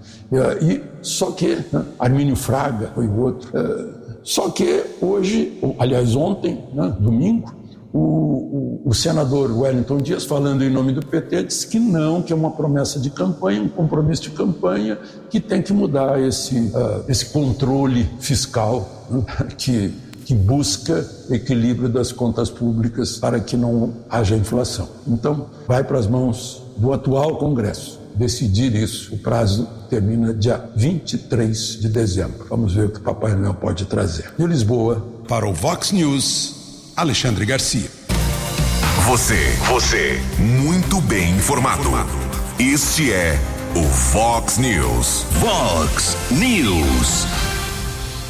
E, 0.61 0.83
só 1.03 1.31
que 1.31 1.57
né? 1.73 1.85
Armínio 1.99 2.35
Fraga 2.35 2.91
foi 2.95 3.07
o 3.07 3.21
outro. 3.21 3.51
É, 3.57 4.07
só 4.23 4.51
que 4.51 4.85
hoje, 5.01 5.61
aliás 5.79 6.17
ontem, 6.17 6.65
né? 6.75 6.97
domingo, 6.99 7.55
o, 7.93 7.99
o, 7.99 8.83
o, 8.87 8.95
senador 8.95 9.51
Wellington 9.51 9.99
Dias, 9.99 10.25
falando 10.25 10.63
em 10.63 10.71
nome 10.71 10.93
do 10.93 11.05
PT, 11.05 11.45
disse 11.45 11.67
que 11.67 11.79
não, 11.79 12.23
que 12.23 12.33
é 12.33 12.37
uma 12.37 12.51
promessa 12.51 12.99
de 12.99 13.11
campanha, 13.11 13.63
um 13.63 13.69
compromisso 13.69 14.23
de 14.23 14.31
campanha, 14.31 14.99
que 15.31 15.41
tem 15.41 15.63
que 15.63 15.73
mudar 15.73 16.21
esse, 16.21 16.57
uh, 16.57 17.05
esse 17.09 17.27
controle 17.27 18.09
fiscal 18.21 19.07
né, 19.11 19.25
que 19.57 19.93
que 20.27 20.35
busca 20.35 21.09
equilíbrio 21.31 21.89
das 21.89 22.11
contas 22.11 22.51
públicas 22.51 23.17
para 23.17 23.39
que 23.39 23.57
não 23.57 23.95
haja 24.11 24.35
inflação. 24.35 24.89
Então, 25.07 25.47
vai 25.69 25.85
para 25.85 26.01
as 26.01 26.09
mãos 26.09 26.65
do 26.77 26.93
atual 26.93 27.39
Congresso 27.39 28.01
decidir 28.17 28.75
isso. 28.75 29.15
O 29.15 29.19
prazo 29.19 29.69
termina 29.89 30.35
dia 30.35 30.69
23 30.75 31.81
de 31.81 31.89
dezembro. 31.89 32.47
Vamos 32.49 32.75
ver 32.75 32.87
o 32.87 32.89
que 32.89 32.99
o 32.99 33.03
Papai 33.03 33.37
Noel 33.37 33.55
pode 33.55 33.85
trazer. 33.85 34.33
De 34.37 34.47
Lisboa. 34.47 35.07
Para 35.29 35.49
o 35.49 35.53
Vox 35.53 35.93
News, 35.93 36.56
Alexandre 36.97 37.45
Garcia. 37.45 37.91
Você, 39.05 39.55
você, 39.69 40.19
muito 40.39 40.99
bem 41.03 41.31
informado. 41.37 41.91
Este 42.59 43.13
é 43.13 43.39
o 43.75 43.83
Vox 43.83 44.57
News. 44.57 45.27
Vox 45.33 46.17
News. 46.31 47.27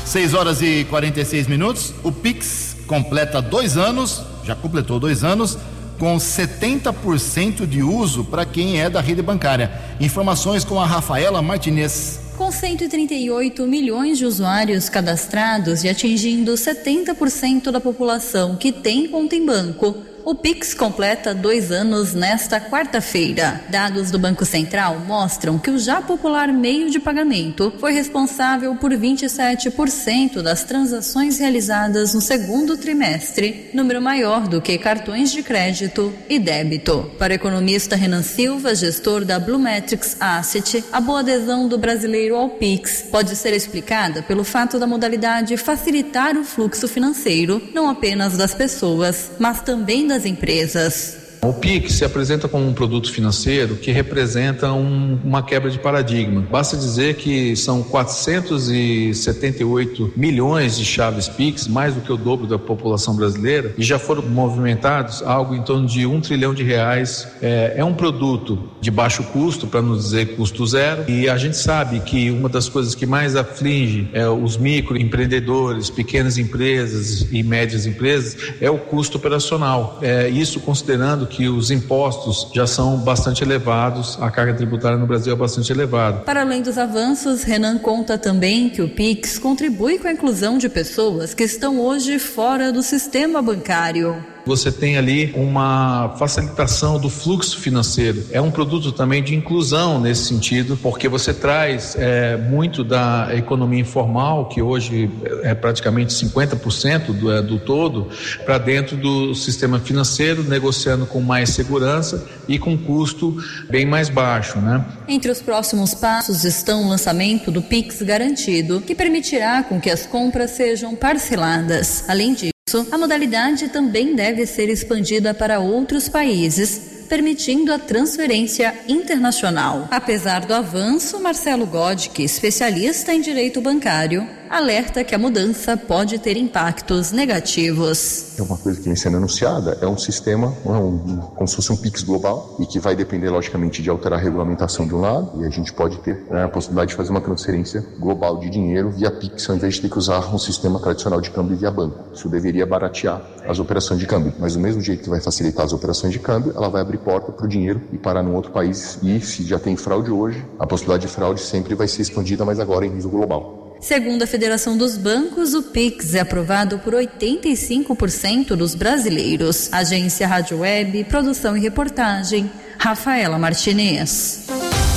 6 0.05 0.35
horas 0.35 0.61
e 0.63 0.85
46 0.91 1.47
minutos. 1.47 1.95
O 2.03 2.11
Pix 2.11 2.77
completa 2.89 3.41
dois 3.41 3.77
anos, 3.77 4.23
já 4.43 4.57
completou 4.57 4.99
dois 4.99 5.23
anos 5.23 5.57
com 5.97 6.17
70% 6.17 7.67
de 7.67 7.83
uso 7.83 8.25
para 8.25 8.45
quem 8.45 8.81
é 8.81 8.91
da 8.91 9.01
rede 9.01 9.23
bancária. 9.23 9.71
Informações 10.01 10.65
com 10.65 10.81
a 10.81 10.87
Rafaela 10.87 11.41
Martinez. 11.41 12.26
Com 12.37 12.53
138 12.53 13.67
milhões 13.67 14.19
de 14.19 14.27
usuários 14.27 14.91
cadastrados 14.91 15.85
e 15.85 15.89
atingindo 15.89 16.53
70% 16.53 17.71
da 17.71 17.81
população 17.81 18.57
que 18.57 18.71
tem 18.71 19.09
conta 19.09 19.35
em 19.35 19.47
banco, 19.47 19.97
o 20.27 20.35
Pix 20.35 20.75
completa 20.75 21.33
dois 21.33 21.71
anos 21.71 22.13
nesta 22.13 22.61
quarta-feira. 22.61 23.63
Dados 23.69 24.11
do 24.11 24.19
Banco 24.19 24.45
Central 24.45 24.99
mostram 25.07 25.57
que 25.57 25.71
o 25.71 25.79
já 25.79 26.03
popular 26.03 26.53
meio 26.53 26.91
de 26.91 26.99
pagamento 26.99 27.73
foi 27.79 27.93
responsável 27.93 28.75
por 28.75 28.91
27% 28.91 30.43
das 30.43 30.65
transações 30.65 31.39
realizadas 31.39 32.13
no 32.13 32.21
segundo 32.21 32.77
trimestre, 32.77 33.71
número 33.73 34.03
maior 34.03 34.49
do 34.49 34.61
que 34.61 34.77
cartões 34.79 35.31
de 35.31 35.45
crédito 35.45 36.13
e 36.29 36.41
débito. 36.41 37.09
Para 37.21 37.33
o 37.33 37.37
economista 37.37 37.95
Renan 37.95 38.25
Silva, 38.25 38.75
gestor 38.75 39.25
da 39.25 39.39
Blumetrics 39.39 40.17
Asset, 40.19 40.85
a 40.91 41.01
boa 41.01 41.21
adesão 41.21 41.69
do 41.69 41.79
brasileiro 41.79 42.35
ao 42.35 42.49
Pix 42.49 43.03
pode 43.13 43.37
ser 43.37 43.53
explicada 43.53 44.25
pelo 44.25 44.43
fato 44.43 44.77
da 44.77 44.89
modalidade 44.89 45.57
facilitar 45.57 46.37
o 46.37 46.43
fluxo 46.43 46.89
financeiro, 46.89 47.63
não 47.73 47.89
apenas 47.89 48.37
das 48.37 48.53
pessoas, 48.53 49.31
mas 49.39 49.61
também 49.61 50.05
das 50.05 50.16
empresas. 50.25 51.26
O 51.43 51.53
PIX 51.53 51.93
se 51.93 52.03
apresenta 52.05 52.47
como 52.49 52.67
um 52.67 52.73
produto 52.73 53.13
financeiro 53.13 53.77
que 53.77 53.93
representa 53.93 54.73
um, 54.73 55.19
uma 55.23 55.43
quebra 55.43 55.71
de 55.71 55.79
paradigma. 55.79 56.41
Basta 56.41 56.75
dizer 56.77 57.15
que 57.15 57.55
são 57.57 57.83
478 57.83 60.13
milhões 60.17 60.77
de 60.77 60.85
chaves 60.85 61.29
PIX, 61.29 61.69
mais 61.69 61.95
do 61.95 62.01
que 62.01 62.13
o 62.13 62.17
dobro 62.17 62.47
da 62.47 62.59
população 62.59 63.15
brasileira, 63.15 63.75
e 63.77 63.85
já 63.85 63.99
foram 63.99 64.23
movimentados 64.23 65.23
algo 65.23 65.55
em 65.55 65.61
torno 65.63 65.87
de 65.87 66.07
um 66.07 66.19
trilhão 66.21 66.55
de 66.55 66.63
reais. 66.63 67.29
É, 67.41 67.75
é 67.77 67.85
um 67.85 67.95
produto 67.95 68.71
de 68.81 68.91
baixo 68.91 69.23
custo, 69.25 69.67
para 69.67 69.83
não 69.83 69.97
dizer 69.97 70.37
custo 70.37 70.67
zero, 70.67 71.05
e 71.09 71.29
a 71.29 71.37
gente 71.37 71.57
sabe 71.57 72.01
que 72.01 72.31
uma 72.31 72.49
das 72.49 72.69
coisas 72.69 72.95
que 72.95 73.07
mais 73.07 73.37
aflige 73.37 74.09
é, 74.13 74.29
os 74.29 74.57
microempreendedores, 74.57 75.91
pequenas 75.91 76.39
empresas 76.39 77.27
e 77.31 77.43
médias 77.43 77.87
empresas 77.87 78.37
é 78.61 78.71
o 78.71 78.79
custo 78.79 79.19
operacional. 79.19 79.99
É, 80.03 80.29
isso 80.29 80.61
considerando 80.61 81.27
que 81.27 81.36
que 81.37 81.49
os 81.49 81.71
impostos 81.71 82.49
já 82.55 82.67
são 82.67 82.97
bastante 82.97 83.45
elevados, 83.45 84.17
a 84.23 84.31
carga 84.31 84.55
tributária 84.55 84.97
no 84.97 85.07
Brasil 85.07 85.35
é 85.35 85.37
bastante 85.37 85.71
elevada. 85.71 86.21
Para 86.21 86.41
além 86.41 86.63
dos 86.63 86.79
avanços, 86.79 87.43
Renan 87.43 87.77
conta 87.77 88.17
também 88.17 88.71
que 88.71 88.81
o 88.81 88.89
Pix 88.89 89.39
contribui 89.39 89.99
com 89.99 90.09
a 90.09 90.13
inclusão 90.13 90.57
de 90.57 90.69
pessoas 90.69 91.35
que 91.35 91.45
estão 91.45 91.79
hoje 91.79 92.19
fora 92.19 92.73
do 92.73 92.83
sistema 92.83 93.43
bancário 93.43 94.36
você 94.47 94.71
tem 94.71 94.97
ali 94.97 95.33
uma 95.35 96.15
facilitação 96.19 97.01
do 97.01 97.11
fluxo 97.11 97.59
financeiro. 97.59 98.25
É 98.31 98.41
um 98.41 98.51
produto 98.51 98.93
também 98.93 99.23
de 99.23 99.35
inclusão 99.35 100.01
nesse 100.01 100.27
sentido, 100.27 100.79
porque 100.81 101.09
você 101.09 101.35
traz 101.35 101.97
é, 101.99 102.37
muito 102.37 102.85
da 102.85 103.31
economia 103.35 103.81
informal, 103.81 104.49
que 104.49 104.63
hoje 104.63 105.11
é 105.43 105.53
praticamente 105.55 106.15
50% 106.15 107.13
do, 107.13 107.33
é, 107.33 107.43
do 107.43 107.59
todo, 107.59 108.09
para 108.45 108.59
dentro 108.59 108.97
do 108.97 109.35
sistema 109.35 109.81
financeiro, 109.81 110.45
negociando 110.45 111.07
com 111.07 111.21
mais 111.21 111.51
segurança 111.51 112.25
e 112.47 112.57
com 112.59 112.79
custo 112.79 113.37
bem 113.69 113.85
mais 113.85 114.09
baixo. 114.09 114.59
Né? 114.61 114.85
Entre 115.09 115.31
os 115.31 115.43
próximos 115.43 115.93
passos 115.93 116.45
estão 116.45 116.85
o 116.85 116.89
lançamento 116.89 117.51
do 117.51 117.61
Pix 117.61 118.01
Garantido, 118.03 118.81
que 118.81 118.95
permitirá 118.95 119.65
com 119.65 119.81
que 119.81 119.91
as 119.91 120.07
compras 120.07 120.53
sejam 120.53 120.95
parceladas. 120.95 122.05
Além 122.09 122.35
disso, 122.35 122.56
a 122.91 122.99
modalidade 122.99 123.69
também 123.69 124.17
deve 124.17 124.45
ser 124.45 124.69
expandida 124.69 125.33
para 125.33 125.61
outros 125.61 126.09
países 126.09 126.97
permitindo 127.09 127.73
a 127.73 127.79
transferência 127.79 128.75
internacional. 128.89 129.87
Apesar 129.89 130.45
do 130.45 130.53
avanço, 130.53 131.21
Marcelo 131.21 131.65
Godke, 131.65 132.25
especialista 132.25 133.15
em 133.15 133.21
direito 133.21 133.61
bancário, 133.61 134.29
alerta 134.51 135.05
que 135.05 135.15
a 135.15 135.19
mudança 135.19 135.77
pode 135.77 136.19
ter 136.19 136.37
impactos 136.37 137.13
negativos. 137.13 138.39
É 138.39 138.43
uma 138.43 138.57
coisa 138.57 138.79
que 138.79 138.87
vem 138.87 138.97
sendo 138.97 139.17
anunciada, 139.17 139.79
é 139.81 139.87
um 139.87 139.99
sistema, 139.99 140.55
é 140.65 140.71
um, 140.71 141.19
como 141.35 141.49
se 141.49 141.57
fosse 141.57 141.73
um 141.73 141.77
PIX 141.77 142.03
global, 142.03 142.57
e 142.61 142.67
que 142.67 142.79
vai 142.79 142.95
depender, 142.95 143.31
logicamente, 143.31 143.83
de 143.83 143.91
alterar 143.91 144.19
a 144.19 144.23
regulamentação 144.23 144.87
de 144.87 144.95
um 144.95 145.01
lado, 145.01 145.43
e 145.43 145.45
a 145.47 145.51
gente 145.51 145.73
pode 145.73 145.99
ter 145.99 146.25
né, 146.31 146.45
a 146.45 146.49
possibilidade 146.49 146.91
de 146.91 146.97
fazer 146.97 147.11
uma 147.11 147.21
transferência 147.21 147.85
global 147.99 148.39
de 148.39 148.51
dinheiro 148.51 148.91
via 148.91 149.11
PIX, 149.11 149.51
ao 149.51 149.57
invés 149.57 149.75
de 149.75 149.83
ter 149.83 149.89
que 149.89 149.99
usar 149.99 150.35
um 150.35 150.39
sistema 150.39 150.79
tradicional 150.79 151.21
de 151.21 151.31
câmbio 151.31 151.57
via 151.57 151.71
banco. 151.71 151.99
Isso 152.15 152.29
deveria 152.29 152.67
baratear 152.67 153.23
as 153.49 153.59
operações 153.59 154.01
de 154.01 154.07
câmbio, 154.07 154.35
mas 154.39 154.55
do 154.55 154.61
mesmo 154.61 154.81
jeito 154.81 155.03
que 155.03 155.11
vai 155.11 155.21
facilitar 155.21 155.65
as 155.65 155.73
operações 155.73 156.13
de 156.13 156.19
câmbio, 156.19 156.53
ela 156.57 156.69
vai 156.69 156.81
abrir 156.81 156.99
porta 156.99 157.33
para 157.33 157.47
o 157.47 157.49
dinheiro 157.49 157.81
e 157.93 157.99
parar 157.99 158.23
num 158.23 158.35
outro 158.35 158.53
país. 158.53 158.99
E 159.03 159.21
se 159.21 159.45
já 159.45 159.59
tem 159.59 159.77
fraude 159.77 160.11
hoje, 160.11 160.45
a 160.59 160.67
possibilidade 160.67 161.07
de 161.07 161.13
fraude 161.13 161.41
sempre 161.41 161.75
vai 161.75 161.89
ser 161.89 162.03
expandida, 162.03 162.45
mas 162.45 162.61
agora 162.61 162.87
em 162.87 162.91
nível 162.91 163.11
global. 163.11 163.66
Segundo 163.81 164.23
a 164.23 164.27
Federação 164.27 164.77
dos 164.77 164.97
Bancos, 164.97 165.55
o 165.55 165.63
Pix 165.63 166.15
é 166.15 166.21
aprovado 166.21 166.79
por 166.79 166.95
85% 166.95 168.57
dos 168.57 168.75
brasileiros. 168.75 169.69
Agência 169.73 170.27
Rádio 170.27 170.61
Web, 170.61 171.05
produção 171.05 171.57
e 171.57 171.61
reportagem, 171.61 172.51
Rafaela 172.79 173.39
Martinez. 173.39 174.47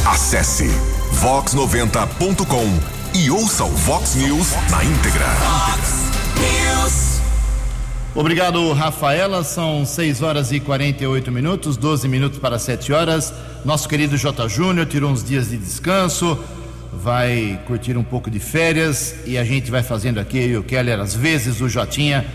Acesse 0.06 0.70
vox90.com 1.22 3.18
e 3.18 3.30
ouça 3.30 3.66
o 3.66 3.70
Vox 3.70 4.16
News 4.16 4.54
na 4.72 4.84
íntegra. 4.84 5.26
Vox 5.26 6.10
News. 6.40 7.20
Obrigado, 8.16 8.72
Rafaela. 8.74 9.44
São 9.44 9.86
6 9.86 10.22
horas 10.22 10.52
e 10.52 10.60
48 10.60 11.32
minutos, 11.32 11.78
12 11.78 12.08
minutos 12.08 12.40
para 12.40 12.58
7 12.58 12.92
horas. 12.92 13.34
Nosso 13.64 13.88
querido 13.88 14.18
J. 14.18 14.48
Júnior 14.48 14.86
tirou 14.88 15.12
uns 15.12 15.24
dias 15.24 15.50
de 15.50 15.58
descanso, 15.58 16.40
vai 16.94 17.60
curtir 17.66 17.98
um 17.98 18.04
pouco 18.04 18.30
de 18.30 18.40
férias 18.40 19.16
e 19.26 19.38
a 19.38 19.44
gente 19.44 19.70
vai 19.70 19.84
fazendo 19.84 20.20
aqui, 20.20 20.38
eu 20.38 20.50
e 20.50 20.58
o 20.58 20.64
Keller, 20.64 21.00
às 21.00 21.16
vezes 21.16 21.62
o 21.62 21.70
Jotinha, 21.70 22.26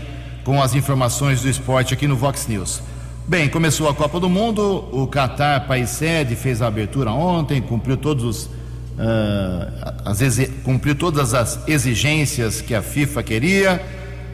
com 0.43 0.61
as 0.61 0.75
informações 0.75 1.41
do 1.41 1.49
esporte 1.49 1.93
aqui 1.93 2.07
no 2.07 2.15
Vox 2.15 2.47
News. 2.47 2.81
Bem, 3.27 3.49
começou 3.49 3.89
a 3.89 3.93
Copa 3.93 4.19
do 4.19 4.29
Mundo, 4.29 4.87
o 4.91 5.07
Qatar, 5.07 5.67
país 5.67 5.89
sede, 5.89 6.35
fez 6.35 6.61
a 6.61 6.67
abertura 6.67 7.11
ontem, 7.11 7.61
cumpriu 7.61 7.97
todos 7.97 8.23
os. 8.23 8.45
Uh, 8.45 9.93
as, 10.05 10.19
cumpriu 10.63 10.95
todas 10.95 11.33
as 11.33 11.67
exigências 11.67 12.61
que 12.61 12.73
a 12.73 12.81
FIFA 12.81 13.23
queria 13.23 13.81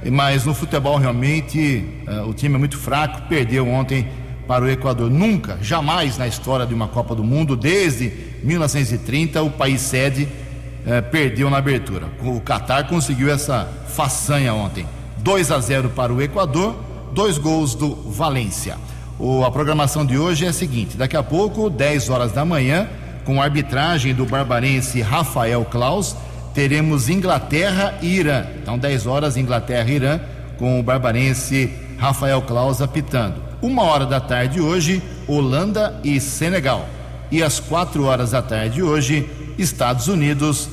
mas 0.10 0.45
no 0.45 0.53
futebol 0.53 0.97
realmente 0.97 1.86
uh, 2.07 2.27
o 2.27 2.34
time 2.34 2.55
é 2.55 2.57
muito 2.57 2.77
fraco, 2.77 3.27
perdeu 3.27 3.67
ontem 3.67 4.07
para 4.47 4.65
o 4.65 4.69
Equador. 4.69 5.12
Nunca, 5.12 5.60
jamais 5.62 6.17
na 6.17 6.27
história 6.27 6.65
de 6.65 6.73
uma 6.73 6.88
Copa 6.88 7.13
do 7.13 7.23
Mundo, 7.23 7.55
desde 7.55 8.30
1930, 8.43 9.41
o 9.41 9.49
país 9.49 9.82
sede 9.82 10.23
uh, 10.23 11.10
perdeu 11.12 11.49
na 11.49 11.58
abertura. 11.58 12.08
O 12.23 12.39
Catar 12.41 12.88
conseguiu 12.88 13.32
essa 13.32 13.67
façanha 13.88 14.54
ontem. 14.54 14.86
2 15.17 15.51
a 15.51 15.60
0 15.60 15.89
para 15.89 16.12
o 16.12 16.21
Equador, 16.21 16.75
dois 17.13 17.38
gols 17.38 17.75
do 17.75 17.95
Valência. 18.12 18.77
O, 19.19 19.43
a 19.43 19.51
programação 19.51 20.06
de 20.06 20.17
hoje 20.17 20.45
é 20.45 20.49
a 20.49 20.54
seguinte: 20.54 20.97
daqui 20.97 21.15
a 21.15 21.23
pouco, 21.23 21.69
10 21.69 22.10
horas 22.10 22.32
da 22.32 22.43
manhã, 22.43 22.89
com 23.23 23.39
a 23.39 23.43
arbitragem 23.43 24.15
do 24.15 24.25
barbarense 24.25 25.01
Rafael 25.01 25.63
Klaus 25.65 26.15
teremos 26.54 27.10
Inglaterra 27.10 27.97
e 28.01 28.17
Irã. 28.17 28.45
Então, 28.62 28.77
10 28.77 29.08
horas, 29.08 29.38
Inglaterra 29.38 29.89
e 29.89 29.95
Irã, 29.95 30.19
com 30.58 30.80
o 30.80 30.84
barbarense 30.84 31.71
Rafael 31.97 32.41
Claus 32.41 32.82
apitando. 32.82 33.36
Uma 33.62 33.84
hora 33.84 34.06
da 34.06 34.19
tarde 34.19 34.60
hoje, 34.60 35.01
Holanda 35.27 35.99
e 36.04 36.19
Senegal. 36.19 36.88
E 37.31 37.41
às 37.41 37.59
quatro 37.59 38.03
horas 38.03 38.31
da 38.31 38.41
tarde 38.41 38.83
hoje, 38.83 39.29
Estados 39.57 40.07
Unidos 40.07 40.69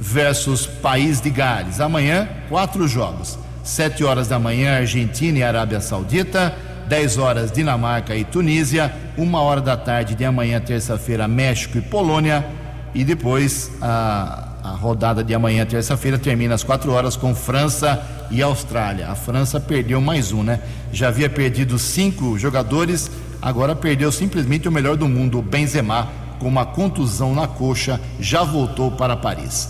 versus 0.00 0.66
País 0.66 1.20
de 1.20 1.28
Gales. 1.28 1.80
Amanhã, 1.80 2.28
quatro 2.48 2.88
jogos. 2.88 3.38
Sete 3.62 4.02
horas 4.02 4.26
da 4.26 4.38
manhã, 4.38 4.78
Argentina 4.78 5.38
e 5.38 5.42
Arábia 5.42 5.80
Saudita. 5.80 6.54
10 6.88 7.18
horas, 7.18 7.52
Dinamarca 7.52 8.16
e 8.16 8.24
Tunísia. 8.24 8.90
Uma 9.18 9.42
hora 9.42 9.60
da 9.60 9.76
tarde 9.76 10.14
de 10.14 10.24
amanhã, 10.24 10.58
terça-feira, 10.58 11.28
México 11.28 11.76
e 11.76 11.82
Polônia. 11.82 12.46
E 12.94 13.04
depois, 13.04 13.70
a 13.82 14.48
a 14.68 14.70
rodada 14.70 15.24
de 15.24 15.34
amanhã, 15.34 15.64
terça-feira, 15.64 16.18
termina 16.18 16.54
às 16.54 16.62
4 16.62 16.92
horas 16.92 17.16
com 17.16 17.34
França 17.34 18.02
e 18.30 18.42
Austrália. 18.42 19.08
A 19.08 19.14
França 19.14 19.58
perdeu 19.60 20.00
mais 20.00 20.32
um, 20.32 20.42
né? 20.42 20.60
Já 20.92 21.08
havia 21.08 21.30
perdido 21.30 21.78
cinco 21.78 22.38
jogadores, 22.38 23.10
agora 23.40 23.74
perdeu 23.74 24.10
simplesmente 24.10 24.68
o 24.68 24.72
melhor 24.72 24.96
do 24.96 25.08
mundo, 25.08 25.38
o 25.38 25.42
Benzema, 25.42 26.08
com 26.38 26.48
uma 26.48 26.64
contusão 26.64 27.34
na 27.34 27.46
coxa, 27.46 28.00
já 28.20 28.44
voltou 28.44 28.90
para 28.92 29.16
Paris. 29.16 29.68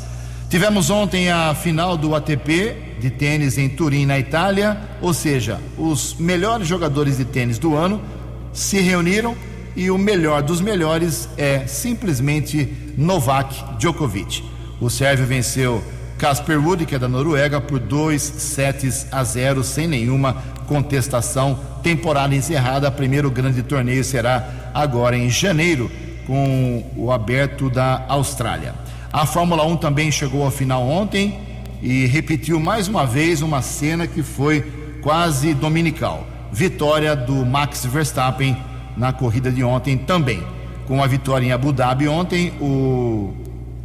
Tivemos 0.51 0.89
ontem 0.89 1.31
a 1.31 1.55
final 1.55 1.97
do 1.97 2.15
ATP 2.15 2.97
de 3.01 3.11
tênis 3.11 3.59
em 3.59 3.69
Turim, 3.69 4.07
na 4.07 4.19
Itália, 4.19 4.79
ou 5.01 5.13
seja, 5.13 5.61
os 5.77 6.15
melhores 6.19 6.67
jogadores 6.67 7.19
de 7.19 7.25
tênis 7.25 7.59
do 7.59 7.77
ano 7.77 8.01
se 8.53 8.81
reuniram 8.81 9.37
e 9.77 9.91
o 9.91 9.99
melhor 9.99 10.43
dos 10.43 10.61
melhores 10.61 11.29
é 11.37 11.67
simplesmente 11.67 12.73
Novak 12.97 13.79
Djokovic. 13.79 14.43
O 14.81 14.89
sérvio 14.89 15.27
venceu 15.27 15.85
Casper 16.19 16.59
Wood, 16.59 16.85
que 16.85 16.95
é 16.95 16.99
da 16.99 17.09
Noruega, 17.09 17.61
por 17.61 17.79
2 17.79 18.21
sets 18.21 19.07
a 19.13 19.23
0, 19.23 19.63
sem 19.63 19.87
nenhuma 19.87 20.43
contestação. 20.69 21.59
Temporada 21.83 22.35
encerrada, 22.35 22.91
primeiro 22.91 23.31
grande 23.31 23.63
torneio 23.63 24.05
será 24.05 24.71
agora 24.75 25.17
em 25.17 25.31
janeiro, 25.31 25.91
com 26.27 26.85
o 26.95 27.11
aberto 27.11 27.71
da 27.71 28.05
Austrália. 28.07 28.75
A 29.11 29.25
Fórmula 29.25 29.65
1 29.65 29.79
também 29.79 30.13
chegou 30.13 30.45
ao 30.45 30.51
final 30.51 30.87
ontem 30.87 31.41
e 31.83 32.05
repetiu 32.07 32.61
mais 32.61 32.87
uma 32.87 33.07
vez 33.07 33.41
uma 33.41 33.63
cena 33.63 34.07
que 34.07 34.23
foi 34.23 34.61
quase 35.01 35.55
dominical. 35.55 36.27
Vitória 36.53 37.17
do 37.17 37.47
Max 37.47 37.87
Verstappen 37.87 38.55
na 38.97 39.13
corrida 39.13 39.51
de 39.51 39.65
ontem 39.65 39.97
também. 39.97 40.43
Com 40.87 41.03
a 41.03 41.07
vitória 41.07 41.47
em 41.47 41.53
Abu 41.53 41.73
Dhabi 41.73 42.07
ontem, 42.09 42.53
o 42.61 43.33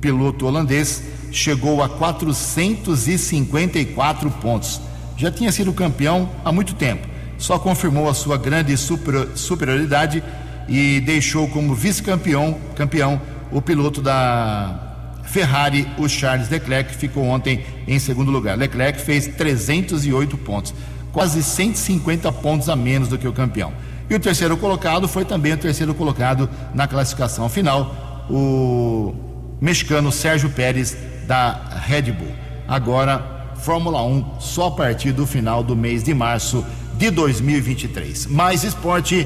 piloto 0.01 0.45
holandês 0.45 1.01
chegou 1.31 1.81
a 1.81 1.87
454 1.87 4.29
pontos. 4.31 4.81
Já 5.17 5.31
tinha 5.31 5.51
sido 5.51 5.73
campeão 5.73 6.29
há 6.43 6.51
muito 6.51 6.73
tempo. 6.73 7.07
Só 7.37 7.59
confirmou 7.59 8.09
a 8.09 8.13
sua 8.13 8.37
grande 8.37 8.75
superioridade 8.77 10.23
e 10.67 11.01
deixou 11.01 11.47
como 11.49 11.75
vice-campeão 11.75 12.57
campeão 12.75 13.21
o 13.51 13.61
piloto 13.61 14.01
da 14.01 15.19
Ferrari, 15.25 15.87
o 15.97 16.07
Charles 16.07 16.49
Leclerc, 16.49 16.91
que 16.91 16.97
ficou 16.97 17.23
ontem 17.25 17.65
em 17.87 17.99
segundo 17.99 18.31
lugar. 18.31 18.57
Leclerc 18.57 19.01
fez 19.01 19.27
308 19.27 20.37
pontos, 20.37 20.73
quase 21.11 21.41
150 21.43 22.31
pontos 22.31 22.69
a 22.69 22.75
menos 22.75 23.07
do 23.07 23.17
que 23.17 23.27
o 23.27 23.33
campeão. 23.33 23.73
E 24.09 24.15
o 24.15 24.19
terceiro 24.19 24.55
colocado 24.57 25.07
foi 25.07 25.25
também 25.25 25.53
o 25.53 25.57
terceiro 25.57 25.93
colocado 25.93 26.49
na 26.73 26.87
classificação 26.87 27.49
final, 27.49 28.25
o 28.29 29.13
mexicano 29.61 30.11
Sérgio 30.11 30.49
Pérez 30.49 30.95
da 31.25 31.79
Red 31.85 32.11
Bull. 32.11 32.31
Agora, 32.67 33.32
Fórmula 33.63 34.03
1 34.03 34.41
só 34.41 34.67
a 34.67 34.71
partir 34.71 35.13
do 35.13 35.25
final 35.25 35.63
do 35.63 35.73
mês 35.73 36.03
de 36.03 36.13
março 36.13 36.65
de 36.97 37.09
2023. 37.09 38.25
Mais 38.25 38.65
esporte, 38.65 39.25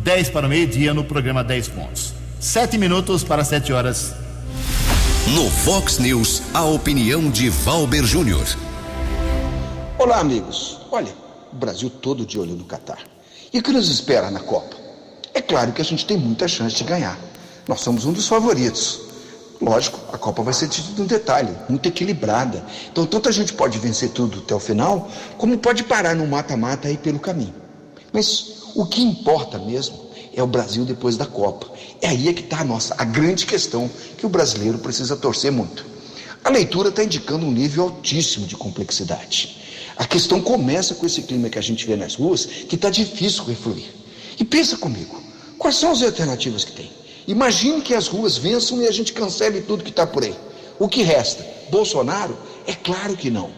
10 0.00 0.30
para 0.30 0.46
o 0.46 0.48
meio-dia 0.48 0.92
no 0.92 1.04
programa 1.04 1.44
10 1.44 1.68
pontos. 1.68 2.12
Sete 2.40 2.76
minutos 2.76 3.22
para 3.22 3.44
sete 3.44 3.72
horas. 3.72 4.12
No 5.32 5.48
Fox 5.48 5.98
News, 5.98 6.42
a 6.52 6.64
opinião 6.64 7.30
de 7.30 7.50
Valber 7.50 8.04
Júnior. 8.04 8.44
Olá, 9.96 10.18
amigos. 10.18 10.80
Olha, 10.90 11.14
o 11.52 11.56
Brasil 11.56 11.88
todo 11.88 12.26
de 12.26 12.36
olho 12.36 12.56
no 12.56 12.64
Catar. 12.64 12.98
E 13.52 13.60
o 13.60 13.62
que 13.62 13.70
nos 13.70 13.88
espera 13.88 14.28
na 14.28 14.40
Copa? 14.40 14.74
É 15.32 15.40
claro 15.40 15.70
que 15.70 15.80
a 15.80 15.84
gente 15.84 16.04
tem 16.04 16.16
muita 16.16 16.48
chance 16.48 16.74
de 16.74 16.82
ganhar. 16.82 17.16
Nós 17.68 17.80
somos 17.80 18.04
um 18.04 18.12
dos 18.12 18.26
favoritos. 18.26 19.07
Lógico, 19.60 19.98
a 20.12 20.18
Copa 20.18 20.42
vai 20.42 20.54
ser 20.54 20.68
de 20.68 21.02
um 21.02 21.06
detalhe, 21.06 21.52
muito 21.68 21.88
equilibrada. 21.88 22.64
Então, 22.90 23.04
tanto 23.04 23.28
a 23.28 23.32
gente 23.32 23.52
pode 23.52 23.78
vencer 23.78 24.10
tudo 24.10 24.38
até 24.38 24.54
o 24.54 24.60
final, 24.60 25.10
como 25.36 25.58
pode 25.58 25.82
parar 25.82 26.14
no 26.14 26.26
mata-mata 26.26 26.86
aí 26.86 26.96
pelo 26.96 27.18
caminho. 27.18 27.54
Mas 28.12 28.72
o 28.76 28.86
que 28.86 29.02
importa 29.02 29.58
mesmo 29.58 30.08
é 30.32 30.42
o 30.42 30.46
Brasil 30.46 30.84
depois 30.84 31.16
da 31.16 31.26
Copa. 31.26 31.68
É 32.00 32.08
aí 32.08 32.28
é 32.28 32.32
que 32.32 32.42
está 32.42 32.60
a 32.60 32.64
nossa, 32.64 32.94
a 32.96 33.04
grande 33.04 33.46
questão 33.46 33.90
que 34.16 34.24
o 34.24 34.28
brasileiro 34.28 34.78
precisa 34.78 35.16
torcer 35.16 35.50
muito. 35.50 35.84
A 36.44 36.50
leitura 36.50 36.90
está 36.90 37.02
indicando 37.02 37.44
um 37.44 37.50
nível 37.50 37.84
altíssimo 37.84 38.46
de 38.46 38.56
complexidade. 38.56 39.58
A 39.96 40.06
questão 40.06 40.40
começa 40.40 40.94
com 40.94 41.04
esse 41.04 41.22
clima 41.22 41.48
que 41.48 41.58
a 41.58 41.62
gente 41.62 41.84
vê 41.84 41.96
nas 41.96 42.14
ruas, 42.14 42.46
que 42.46 42.76
está 42.76 42.88
difícil 42.88 43.42
refluir. 43.44 43.86
E 44.38 44.44
pensa 44.44 44.76
comigo, 44.76 45.20
quais 45.58 45.74
são 45.74 45.90
as 45.90 46.00
alternativas 46.02 46.64
que 46.64 46.72
tem? 46.72 46.90
Imagine 47.28 47.82
que 47.82 47.92
as 47.92 48.08
ruas 48.08 48.38
vençam 48.38 48.80
e 48.80 48.88
a 48.88 48.90
gente 48.90 49.12
cancele 49.12 49.60
tudo 49.60 49.84
que 49.84 49.90
está 49.90 50.06
por 50.06 50.24
aí. 50.24 50.34
O 50.78 50.88
que 50.88 51.02
resta? 51.02 51.46
Bolsonaro? 51.70 52.34
É 52.66 52.72
claro 52.72 53.14
que 53.14 53.30
não. 53.30 53.50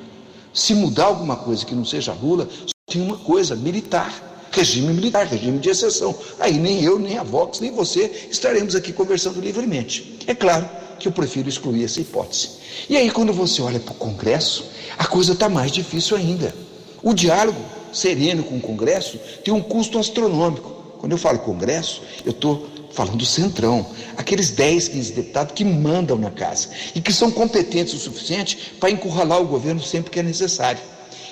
Se 0.52 0.74
mudar 0.74 1.04
alguma 1.04 1.37
coisa 1.37 1.64
que 1.64 1.72
não 1.72 1.85
seja 1.85 2.12
Lula, 2.12 2.48
só 2.66 2.74
tem 2.92 3.00
uma 3.00 3.16
coisa: 3.16 3.54
militar. 3.54 4.28
Regime 4.50 4.92
militar, 4.92 5.24
regime 5.24 5.61
de 5.61 5.70
exceção. 5.70 6.12
Aí 6.40 6.59
nem 6.59 6.83
eu, 6.83 6.98
nem 6.98 7.16
a 7.16 7.22
Vox, 7.22 7.61
nem 7.61 7.70
você 7.70 8.26
estaremos 8.28 8.74
aqui 8.74 8.92
conversando 8.92 9.40
livremente. 9.40 10.18
É 10.26 10.35
claro 10.35 10.68
que 10.98 11.06
eu 11.06 11.12
prefiro 11.12 11.48
excluir 11.48 11.85
essa 11.85 12.00
hipótese. 12.00 12.50
E 12.88 12.96
aí, 12.96 13.09
quando 13.09 13.33
você 13.33 13.62
olha 13.62 13.78
para 13.78 13.92
o 13.92 13.96
Congresso, 13.96 14.64
a 14.98 15.06
coisa 15.06 15.35
está 15.35 15.48
mais 15.48 15.70
difícil 15.70 16.16
ainda. 16.16 16.52
O 17.00 17.14
diálogo 17.14 17.61
sereno 17.92 18.42
com 18.42 18.56
o 18.56 18.61
Congresso 18.61 19.16
tem 19.44 19.54
um 19.54 19.62
custo 19.62 19.96
astronômico. 19.96 20.80
Quando 20.98 21.12
eu 21.12 21.18
falo 21.18 21.38
Congresso, 21.38 22.02
eu 22.24 22.33
estou 22.33 22.66
falando 22.92 23.16
do 23.16 23.26
centrão, 23.26 23.87
aqueles 24.16 24.50
10, 24.50 24.88
15 24.88 25.12
deputados 25.12 25.55
que 25.55 25.64
mandam 25.64 26.18
na 26.18 26.31
casa 26.31 26.68
e 26.94 27.00
que 27.00 27.12
são 27.12 27.31
competentes 27.31 27.94
o 27.94 27.98
suficiente 27.98 28.74
para 28.79 28.90
encurralar 28.90 29.40
o 29.40 29.46
governo 29.46 29.83
sempre 29.83 30.11
que 30.11 30.20
é 30.20 30.22
necessário. 30.22 30.81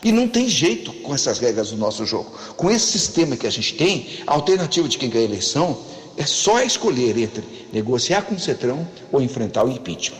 E 0.04 0.12
não 0.12 0.28
tem 0.28 0.48
jeito 0.48 0.92
com 0.92 1.14
essas 1.14 1.38
regras 1.40 1.70
do 1.70 1.76
nosso 1.76 2.06
jogo. 2.06 2.30
Com 2.56 2.70
esse 2.70 2.86
sistema 2.86 3.36
que 3.36 3.46
a 3.46 3.50
gente 3.50 3.74
tem, 3.74 4.20
a 4.26 4.34
alternativa 4.34 4.88
de 4.88 4.96
quem 4.96 5.10
ganha 5.10 5.24
a 5.24 5.28
eleição 5.28 5.76
é 6.16 6.24
só 6.24 6.62
escolher 6.62 7.16
entre 7.18 7.44
negociar 7.72 8.22
com 8.22 8.34
o 8.34 8.38
Centrão 8.38 8.86
ou 9.10 9.20
enfrentar 9.20 9.64
o 9.64 9.70
impeachment. 9.70 10.18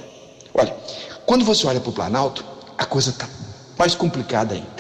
Olha, 0.55 0.77
quando 1.27 1.45
você 1.45 1.67
olha 1.67 1.81
para 1.81 1.91
o 1.91 1.93
Planalto, 1.93 2.45
a 2.77 2.85
coisa 2.85 3.11
está 3.11 3.29
mais 3.79 3.95
complicada 3.95 4.55
ainda. 4.55 4.78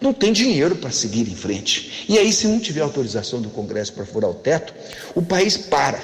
Não 0.00 0.12
tem 0.12 0.32
dinheiro 0.32 0.76
para 0.76 0.90
seguir 0.90 1.28
em 1.28 1.34
frente. 1.34 2.06
E 2.08 2.18
aí, 2.18 2.32
se 2.32 2.46
não 2.46 2.60
tiver 2.60 2.82
autorização 2.82 3.42
do 3.42 3.50
Congresso 3.50 3.92
para 3.92 4.06
furar 4.06 4.30
o 4.30 4.34
teto, 4.34 4.72
o 5.14 5.22
país 5.22 5.56
para. 5.56 5.98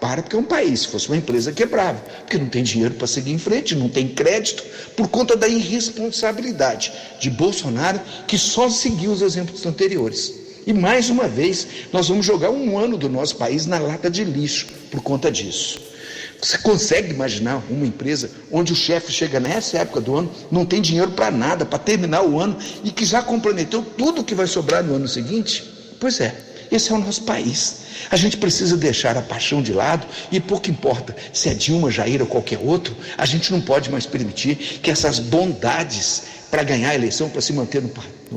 Para 0.00 0.22
porque 0.22 0.36
é 0.36 0.38
um 0.38 0.44
país. 0.44 0.80
Se 0.80 0.88
fosse 0.88 1.08
uma 1.08 1.16
empresa, 1.16 1.50
quebrava. 1.50 1.98
Porque 2.20 2.36
não 2.36 2.48
tem 2.48 2.62
dinheiro 2.62 2.94
para 2.94 3.06
seguir 3.06 3.32
em 3.32 3.38
frente, 3.38 3.74
não 3.74 3.88
tem 3.88 4.06
crédito, 4.06 4.62
por 4.94 5.08
conta 5.08 5.34
da 5.34 5.48
irresponsabilidade 5.48 6.92
de 7.18 7.30
Bolsonaro, 7.30 8.00
que 8.26 8.36
só 8.36 8.68
seguiu 8.68 9.10
os 9.10 9.22
exemplos 9.22 9.64
anteriores. 9.64 10.34
E 10.66 10.72
mais 10.74 11.08
uma 11.08 11.26
vez, 11.26 11.66
nós 11.90 12.08
vamos 12.08 12.26
jogar 12.26 12.50
um 12.50 12.78
ano 12.78 12.98
do 12.98 13.08
nosso 13.08 13.36
país 13.36 13.64
na 13.64 13.78
lata 13.78 14.10
de 14.10 14.22
lixo 14.22 14.66
por 14.90 15.00
conta 15.00 15.32
disso. 15.32 15.87
Você 16.40 16.56
consegue 16.58 17.10
imaginar 17.12 17.62
uma 17.68 17.84
empresa 17.84 18.30
onde 18.50 18.72
o 18.72 18.76
chefe 18.76 19.12
chega 19.12 19.40
nessa 19.40 19.78
época 19.78 20.00
do 20.00 20.16
ano, 20.16 20.30
não 20.50 20.64
tem 20.64 20.80
dinheiro 20.80 21.10
para 21.10 21.30
nada, 21.30 21.66
para 21.66 21.78
terminar 21.78 22.22
o 22.22 22.38
ano 22.38 22.56
e 22.84 22.90
que 22.92 23.04
já 23.04 23.20
comprometeu 23.20 23.82
tudo 23.82 24.22
que 24.22 24.34
vai 24.34 24.46
sobrar 24.46 24.84
no 24.84 24.94
ano 24.94 25.08
seguinte? 25.08 25.64
Pois 25.98 26.20
é, 26.20 26.34
esse 26.70 26.92
é 26.92 26.94
o 26.94 26.98
nosso 26.98 27.24
país. 27.24 27.88
A 28.10 28.16
gente 28.16 28.36
precisa 28.36 28.76
deixar 28.76 29.16
a 29.16 29.22
paixão 29.22 29.60
de 29.60 29.72
lado 29.72 30.06
e 30.30 30.38
pouco 30.38 30.70
importa 30.70 31.14
se 31.32 31.48
é 31.48 31.54
Dilma, 31.54 31.90
Jair 31.90 32.20
ou 32.20 32.26
qualquer 32.26 32.58
outro, 32.62 32.94
a 33.16 33.26
gente 33.26 33.50
não 33.50 33.60
pode 33.60 33.90
mais 33.90 34.06
permitir 34.06 34.54
que 34.80 34.90
essas 34.90 35.18
bondades 35.18 36.22
para 36.50 36.62
ganhar 36.62 36.90
a 36.90 36.94
eleição, 36.94 37.28
para 37.28 37.40
se 37.40 37.52
manter 37.52 37.82
no, 37.82 37.90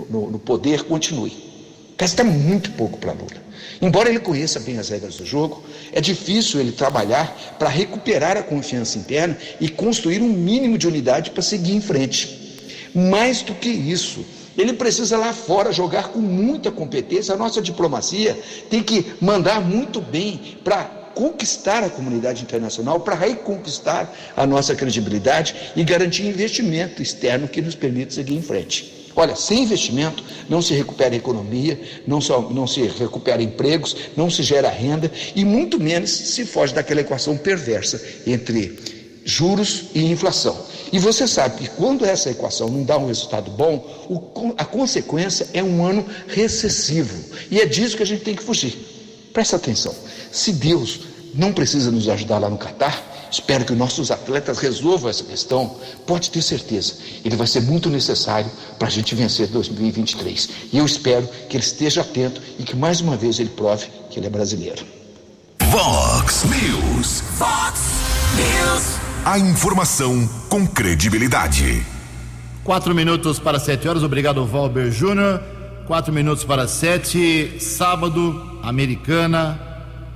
no, 0.09 0.31
no 0.31 0.39
poder, 0.39 0.83
continue. 0.83 1.51
Resta 1.99 2.23
muito 2.23 2.71
pouco 2.71 2.97
para 2.97 3.11
Lula. 3.11 3.41
Embora 3.81 4.09
ele 4.09 4.19
conheça 4.19 4.59
bem 4.59 4.77
as 4.77 4.89
regras 4.89 5.17
do 5.17 5.25
jogo, 5.25 5.63
é 5.93 6.01
difícil 6.01 6.59
ele 6.59 6.71
trabalhar 6.71 7.55
para 7.57 7.69
recuperar 7.69 8.37
a 8.37 8.43
confiança 8.43 8.97
interna 8.97 9.37
e 9.59 9.69
construir 9.69 10.21
um 10.21 10.29
mínimo 10.29 10.77
de 10.77 10.87
unidade 10.87 11.31
para 11.31 11.41
seguir 11.41 11.73
em 11.73 11.81
frente. 11.81 12.39
Mais 12.93 13.41
do 13.41 13.53
que 13.53 13.69
isso, 13.69 14.25
ele 14.57 14.73
precisa 14.73 15.17
lá 15.17 15.33
fora 15.33 15.71
jogar 15.71 16.09
com 16.09 16.19
muita 16.19 16.71
competência. 16.71 17.33
A 17.33 17.37
nossa 17.37 17.61
diplomacia 17.61 18.37
tem 18.69 18.83
que 18.83 19.13
mandar 19.21 19.61
muito 19.61 20.01
bem 20.01 20.57
para 20.63 20.83
conquistar 21.13 21.83
a 21.83 21.89
comunidade 21.89 22.41
internacional, 22.41 22.99
para 22.99 23.15
reconquistar 23.15 24.13
a 24.35 24.45
nossa 24.45 24.75
credibilidade 24.75 25.55
e 25.75 25.83
garantir 25.83 26.25
investimento 26.25 27.01
externo 27.01 27.47
que 27.47 27.61
nos 27.61 27.75
permita 27.75 28.13
seguir 28.13 28.35
em 28.35 28.41
frente. 28.41 29.00
Olha, 29.15 29.35
sem 29.35 29.63
investimento 29.63 30.23
não 30.49 30.61
se 30.61 30.73
recupera 30.73 31.13
a 31.13 31.17
economia, 31.17 31.79
não, 32.07 32.19
não 32.49 32.67
se 32.67 32.81
recupera 32.81 33.41
empregos, 33.41 33.95
não 34.15 34.29
se 34.29 34.43
gera 34.43 34.69
renda 34.69 35.11
e 35.35 35.43
muito 35.43 35.79
menos 35.79 36.09
se 36.09 36.45
foge 36.45 36.73
daquela 36.73 37.01
equação 37.01 37.37
perversa 37.37 38.01
entre 38.25 38.77
juros 39.23 39.85
e 39.93 40.05
inflação. 40.11 40.57
E 40.91 40.99
você 40.99 41.27
sabe 41.27 41.57
que 41.57 41.69
quando 41.69 42.05
essa 42.05 42.29
equação 42.29 42.67
não 42.69 42.83
dá 42.83 42.97
um 42.97 43.07
resultado 43.07 43.49
bom, 43.51 43.77
o, 44.09 44.53
a 44.57 44.65
consequência 44.65 45.47
é 45.53 45.63
um 45.63 45.85
ano 45.85 46.05
recessivo. 46.27 47.17
E 47.49 47.61
é 47.61 47.65
disso 47.65 47.95
que 47.95 48.03
a 48.03 48.05
gente 48.05 48.23
tem 48.23 48.35
que 48.35 48.43
fugir. 48.43 48.75
Presta 49.31 49.55
atenção. 49.55 49.95
Se 50.31 50.51
Deus 50.51 51.01
não 51.33 51.53
precisa 51.53 51.91
nos 51.91 52.09
ajudar 52.09 52.39
lá 52.39 52.49
no 52.49 52.57
Catar, 52.57 53.10
Espero 53.31 53.63
que 53.63 53.73
nossos 53.73 54.11
atletas 54.11 54.59
resolvam 54.59 55.09
essa 55.09 55.23
questão. 55.23 55.77
Pode 56.05 56.29
ter 56.29 56.41
certeza, 56.41 56.95
ele 57.23 57.37
vai 57.37 57.47
ser 57.47 57.61
muito 57.61 57.89
necessário 57.89 58.51
para 58.77 58.89
a 58.89 58.91
gente 58.91 59.15
vencer 59.15 59.47
2023. 59.47 60.49
E 60.73 60.77
eu 60.77 60.85
espero 60.85 61.27
que 61.49 61.55
ele 61.55 61.63
esteja 61.63 62.01
atento 62.01 62.41
e 62.59 62.63
que 62.63 62.75
mais 62.75 62.99
uma 62.99 63.15
vez 63.15 63.39
ele 63.39 63.49
prove 63.49 63.87
que 64.09 64.19
ele 64.19 64.27
é 64.27 64.29
brasileiro. 64.29 64.85
Vox 65.63 66.43
News. 66.43 67.21
Fox 67.37 67.79
News. 68.35 68.99
A 69.23 69.39
informação 69.39 70.27
com 70.49 70.67
credibilidade. 70.67 71.85
Quatro 72.65 72.93
minutos 72.93 73.39
para 73.39 73.59
sete 73.59 73.87
horas. 73.87 74.03
Obrigado, 74.03 74.45
Valber 74.45 74.91
Júnior. 74.91 75.41
Quatro 75.87 76.11
minutos 76.11 76.43
para 76.43 76.67
sete. 76.67 77.57
Sábado, 77.59 78.59
Americana. 78.61 79.70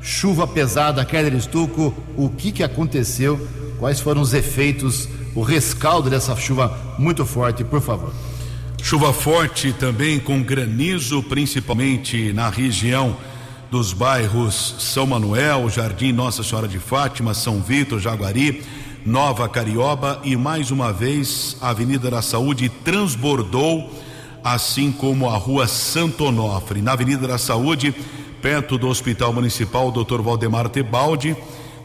Chuva 0.06 0.46
pesada, 0.46 1.04
queda 1.04 1.32
de 1.32 1.38
estuco. 1.38 1.92
O 2.16 2.30
que, 2.30 2.52
que 2.52 2.62
aconteceu? 2.62 3.50
Quais 3.80 4.00
foram 4.00 4.22
os 4.22 4.36
efeitos, 4.36 5.10
o 5.34 5.42
rescaldo 5.42 6.12
dessa 6.12 6.36
chuva 6.36 6.96
muito 7.00 7.26
forte, 7.26 7.64
por 7.64 7.82
favor? 7.82 8.14
Chuva 8.84 9.12
forte 9.12 9.74
também 9.74 10.20
com 10.20 10.44
granizo, 10.44 11.24
principalmente 11.24 12.32
na 12.34 12.52
região 12.52 13.18
dos 13.72 13.94
bairros 13.94 14.76
São 14.78 15.08
Manuel, 15.08 15.68
Jardim 15.72 16.12
Nossa 16.12 16.44
Senhora 16.44 16.68
de 16.68 16.78
Fátima, 16.78 17.34
São 17.34 17.60
Vitor, 17.60 18.00
Jaguari, 18.00 18.62
Nova 19.04 19.50
Carioba 19.50 20.22
e 20.24 20.36
mais 20.36 20.70
uma 20.70 20.94
vez 20.94 21.58
a 21.60 21.70
Avenida 21.70 22.12
da 22.12 22.22
Saúde 22.22 22.70
transbordou, 22.70 23.92
assim 24.46 24.92
como 24.92 25.28
a 25.28 25.36
Rua 25.36 25.66
Santo 25.66 26.26
Onofre. 26.26 26.80
Na 26.80 26.92
Avenida 26.92 27.28
da 27.28 27.36
Saúde, 27.40 27.96
perto 28.44 28.78
do 28.78 28.88
Hospital 28.88 29.34
Municipal 29.34 29.92
Dr. 29.92 30.22
Valdemar 30.22 30.70
Tebaldi, 30.70 31.36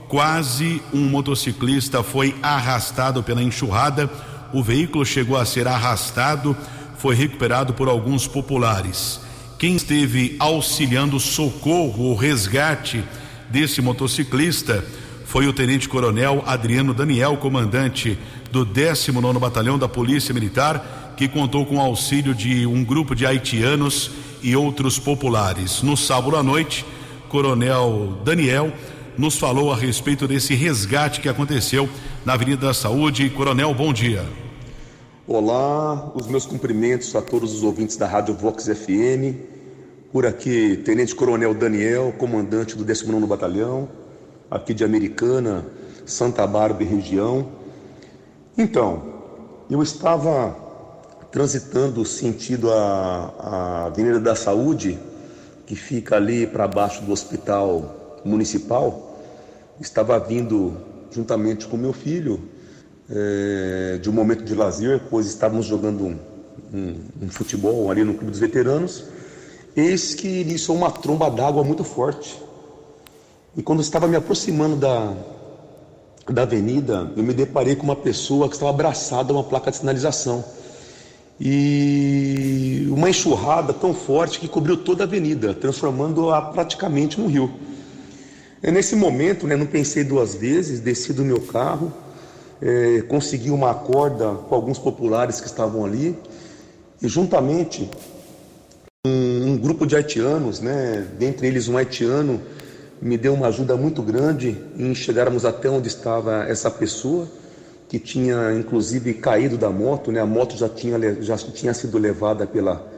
quase 0.07 0.83
um 0.93 1.09
motociclista 1.09 2.03
foi 2.03 2.37
arrastado 2.43 3.23
pela 3.23 3.43
enxurrada. 3.43 4.11
O 4.53 4.63
veículo 4.63 5.07
chegou 5.07 5.39
a 5.39 5.47
ser 5.47 5.67
arrastado, 5.67 6.55
foi 6.99 7.15
recuperado 7.15 7.73
por 7.73 7.89
alguns 7.89 8.27
populares. 8.27 9.23
Quem 9.59 9.77
esteve 9.77 10.37
auxiliando 10.39 11.17
o 11.17 11.21
socorro 11.21 12.05
ou 12.05 12.15
resgate 12.15 13.03
desse 13.49 13.81
motociclista 13.81 14.85
foi 15.25 15.47
o 15.47 15.53
Tenente 15.53 15.89
Coronel 15.89 16.43
Adriano 16.45 16.93
Daniel, 16.93 17.39
comandante 17.39 18.19
do 18.51 18.67
19 18.67 19.39
Batalhão 19.39 19.79
da 19.79 19.89
Polícia 19.89 20.35
Militar, 20.35 21.00
que 21.21 21.29
contou 21.29 21.67
com 21.67 21.77
o 21.77 21.81
auxílio 21.81 22.35
de 22.35 22.67
um 22.67 22.83
grupo 22.83 23.15
de 23.15 23.27
haitianos 23.27 24.11
e 24.43 24.57
outros 24.57 24.99
populares. 24.99 25.83
No 25.83 25.95
sábado 25.95 26.35
à 26.35 26.43
noite, 26.43 26.83
Coronel 27.29 28.17
Daniel 28.25 28.73
nos 29.19 29.37
falou 29.37 29.71
a 29.71 29.77
respeito 29.77 30.27
desse 30.27 30.55
resgate 30.55 31.21
que 31.21 31.29
aconteceu 31.29 31.91
na 32.25 32.33
Avenida 32.33 32.69
da 32.69 32.73
Saúde. 32.73 33.29
Coronel, 33.29 33.75
bom 33.75 33.93
dia. 33.93 34.25
Olá, 35.29 36.11
os 36.15 36.27
meus 36.27 36.47
cumprimentos 36.47 37.15
a 37.15 37.21
todos 37.21 37.53
os 37.53 37.63
ouvintes 37.63 37.99
da 37.99 38.07
Rádio 38.07 38.33
Vox 38.33 38.65
FM. 38.65 39.37
Por 40.11 40.25
aqui, 40.25 40.79
Tenente 40.87 41.15
Coronel 41.15 41.53
Daniel, 41.53 42.15
comandante 42.17 42.75
do 42.75 42.83
19 42.83 43.27
Batalhão, 43.27 43.91
aqui 44.51 44.73
de 44.73 44.85
Americana, 44.85 45.67
Santa 46.07 46.47
Bárbara 46.47 46.83
e 46.83 46.87
região. 46.87 47.47
Então, 48.57 49.03
eu 49.69 49.83
estava 49.83 50.70
transitando 51.31 52.05
sentido 52.05 52.71
a, 52.73 53.35
a 53.39 53.87
Avenida 53.87 54.19
da 54.19 54.35
Saúde, 54.35 54.99
que 55.67 55.77
fica 55.77 56.17
ali 56.17 56.47
para 56.47 56.67
baixo 56.67 57.03
do 57.03 57.13
Hospital 57.13 58.21
Municipal. 58.25 59.19
Estava 59.81 60.19
vindo 60.19 60.77
juntamente 61.11 61.67
com 61.67 61.77
meu 61.77 61.93
filho 61.93 62.41
é, 63.09 63.99
de 63.99 64.11
um 64.11 64.13
momento 64.13 64.45
de 64.45 64.55
lazer, 64.55 65.03
pois 65.09 65.27
estávamos 65.27 65.67
jogando 65.67 66.05
um, 66.05 66.19
um, 66.75 67.01
um 67.23 67.29
futebol 67.29 67.91
ali 67.91 68.05
no 68.05 68.15
Clube 68.15 68.31
dos 68.31 68.41
Veteranos. 68.41 69.05
Eis 69.77 70.15
que 70.15 70.41
iniciou 70.41 70.77
uma 70.77 70.91
tromba 70.91 71.31
d'água 71.31 71.63
muito 71.63 71.85
forte. 71.85 72.41
E 73.57 73.63
quando 73.63 73.81
estava 73.81 74.07
me 74.07 74.17
aproximando 74.17 74.77
da, 74.77 75.15
da 76.29 76.43
avenida, 76.43 77.13
eu 77.17 77.23
me 77.23 77.33
deparei 77.33 77.77
com 77.77 77.85
uma 77.85 77.97
pessoa 77.97 78.49
que 78.49 78.55
estava 78.55 78.71
abraçada 78.71 79.33
a 79.33 79.37
uma 79.37 79.45
placa 79.45 79.71
de 79.71 79.77
sinalização. 79.77 80.45
E 81.41 82.87
uma 82.91 83.09
enxurrada 83.09 83.73
tão 83.73 83.95
forte 83.95 84.39
que 84.39 84.47
cobriu 84.47 84.77
toda 84.77 85.05
a 85.05 85.07
avenida, 85.07 85.55
transformando-a 85.55 86.43
praticamente 86.43 87.19
num 87.19 87.29
rio. 87.29 87.51
E 88.63 88.71
nesse 88.71 88.95
momento, 88.95 89.47
né, 89.47 89.57
não 89.57 89.65
pensei 89.65 90.05
duas 90.05 90.35
vezes, 90.35 90.81
desci 90.81 91.15
do 91.15 91.25
meu 91.25 91.41
carro, 91.41 91.91
é, 92.61 93.01
consegui 93.09 93.51
uma 93.51 93.73
corda 93.73 94.35
com 94.35 94.55
alguns 94.55 94.79
populares 94.79 95.41
que 95.41 95.47
estavam 95.47 95.83
ali, 95.83 96.15
e 97.01 97.09
juntamente 97.09 97.89
um, 99.07 99.53
um 99.53 99.57
grupo 99.57 99.87
de 99.87 99.97
haitianos, 99.97 100.61
né, 100.61 101.07
dentre 101.19 101.47
eles 101.47 101.69
um 101.69 101.79
haitiano, 101.79 102.39
me 103.01 103.17
deu 103.17 103.33
uma 103.33 103.47
ajuda 103.47 103.77
muito 103.79 104.03
grande 104.03 104.59
em 104.77 104.95
chegarmos 104.95 105.47
até 105.47 105.71
onde 105.71 105.89
estava 105.89 106.45
essa 106.45 106.71
pessoa 106.71 107.27
que 107.91 107.99
tinha 107.99 108.55
inclusive 108.55 109.15
caído 109.15 109.59
da 109.59 109.69
moto, 109.69 110.13
né? 110.13 110.21
A 110.21 110.25
moto 110.25 110.57
já 110.57 110.69
tinha 110.69 111.21
já 111.21 111.37
tinha 111.37 111.75
sido 111.75 111.99
levada 111.99 112.47
pela 112.47 112.89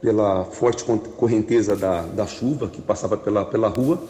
pela 0.00 0.44
forte 0.44 0.82
correnteza 1.16 1.76
da, 1.76 2.02
da 2.02 2.26
chuva 2.26 2.66
que 2.66 2.82
passava 2.82 3.16
pela 3.16 3.44
pela 3.44 3.68
rua. 3.68 4.02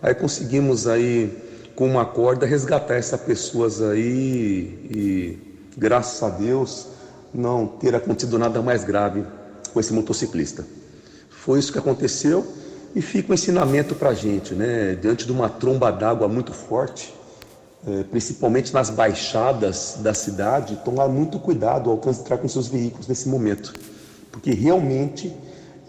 Aí 0.00 0.14
conseguimos 0.14 0.88
aí 0.88 1.30
com 1.76 1.86
uma 1.86 2.06
corda 2.06 2.46
resgatar 2.46 2.94
essa 2.94 3.18
pessoas 3.18 3.82
aí 3.82 4.88
e 4.90 5.38
graças 5.76 6.22
a 6.22 6.30
Deus 6.30 6.86
não 7.34 7.66
ter 7.66 7.94
acontecido 7.94 8.38
nada 8.38 8.62
mais 8.62 8.84
grave 8.84 9.22
com 9.74 9.78
esse 9.78 9.92
motociclista. 9.92 10.64
Foi 11.28 11.58
isso 11.58 11.70
que 11.70 11.78
aconteceu 11.78 12.42
e 12.96 13.02
fica 13.02 13.32
um 13.32 13.34
ensinamento 13.34 13.94
para 13.94 14.14
gente, 14.14 14.54
né? 14.54 14.94
Diante 14.94 15.26
de 15.26 15.32
uma 15.32 15.50
tromba 15.50 15.92
d'água 15.92 16.26
muito 16.26 16.54
forte, 16.54 17.14
principalmente 18.10 18.74
nas 18.74 18.90
baixadas 18.90 19.98
da 20.00 20.12
cidade, 20.12 20.76
tomar 20.84 21.08
muito 21.08 21.38
cuidado 21.38 21.90
ao 21.90 21.98
transitar 21.98 22.38
com 22.38 22.48
seus 22.48 22.68
veículos 22.68 23.06
nesse 23.06 23.28
momento, 23.28 23.72
porque 24.30 24.52
realmente 24.52 25.34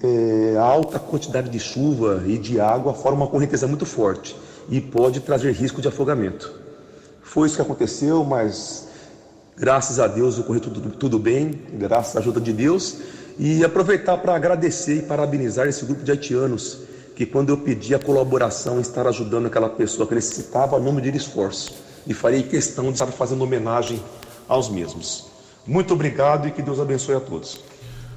é, 0.02 0.56
a 0.58 0.64
alta 0.64 0.98
quantidade 0.98 1.50
de 1.50 1.60
chuva 1.60 2.24
e 2.26 2.38
de 2.38 2.60
água 2.60 2.94
forma 2.94 3.26
uma 3.26 3.28
correnteza 3.28 3.68
muito 3.68 3.86
forte 3.86 4.36
e 4.70 4.80
pode 4.80 5.20
trazer 5.20 5.52
risco 5.52 5.82
de 5.82 5.88
afogamento. 5.88 6.54
Foi 7.22 7.48
isso 7.48 7.56
que 7.56 7.62
aconteceu, 7.62 8.24
mas 8.24 8.88
graças 9.58 10.00
a 10.00 10.08
Deus 10.08 10.40
ocorreu 10.40 10.62
tudo, 10.62 10.90
tudo 10.92 11.20
bem, 11.20 11.52
graças 11.74 12.16
à 12.16 12.20
ajuda 12.20 12.40
de 12.40 12.54
Deus. 12.54 12.98
E 13.38 13.64
aproveitar 13.64 14.18
para 14.18 14.36
agradecer 14.36 14.98
e 14.98 15.02
parabenizar 15.02 15.68
esse 15.68 15.86
grupo 15.86 16.04
de 16.04 16.12
haitianos 16.12 16.80
que 17.20 17.26
quando 17.26 17.50
eu 17.50 17.58
pedi 17.58 17.94
a 17.94 18.00
colaboração 18.00 18.80
estar 18.80 19.06
ajudando 19.06 19.48
aquela 19.48 19.68
pessoa 19.68 20.08
que 20.08 20.16
necessitava, 20.16 20.80
não 20.80 20.94
medir 20.94 21.14
esforço. 21.14 21.74
E 22.08 22.14
farei 22.14 22.44
questão 22.44 22.86
de 22.86 22.94
estar 22.94 23.08
fazendo 23.08 23.44
homenagem 23.44 24.02
aos 24.48 24.70
mesmos. 24.70 25.26
Muito 25.68 25.94
obrigado 25.94 26.48
e 26.48 26.52
que 26.52 26.62
Deus 26.62 26.80
abençoe 26.80 27.16
a 27.16 27.20
todos. 27.20 27.60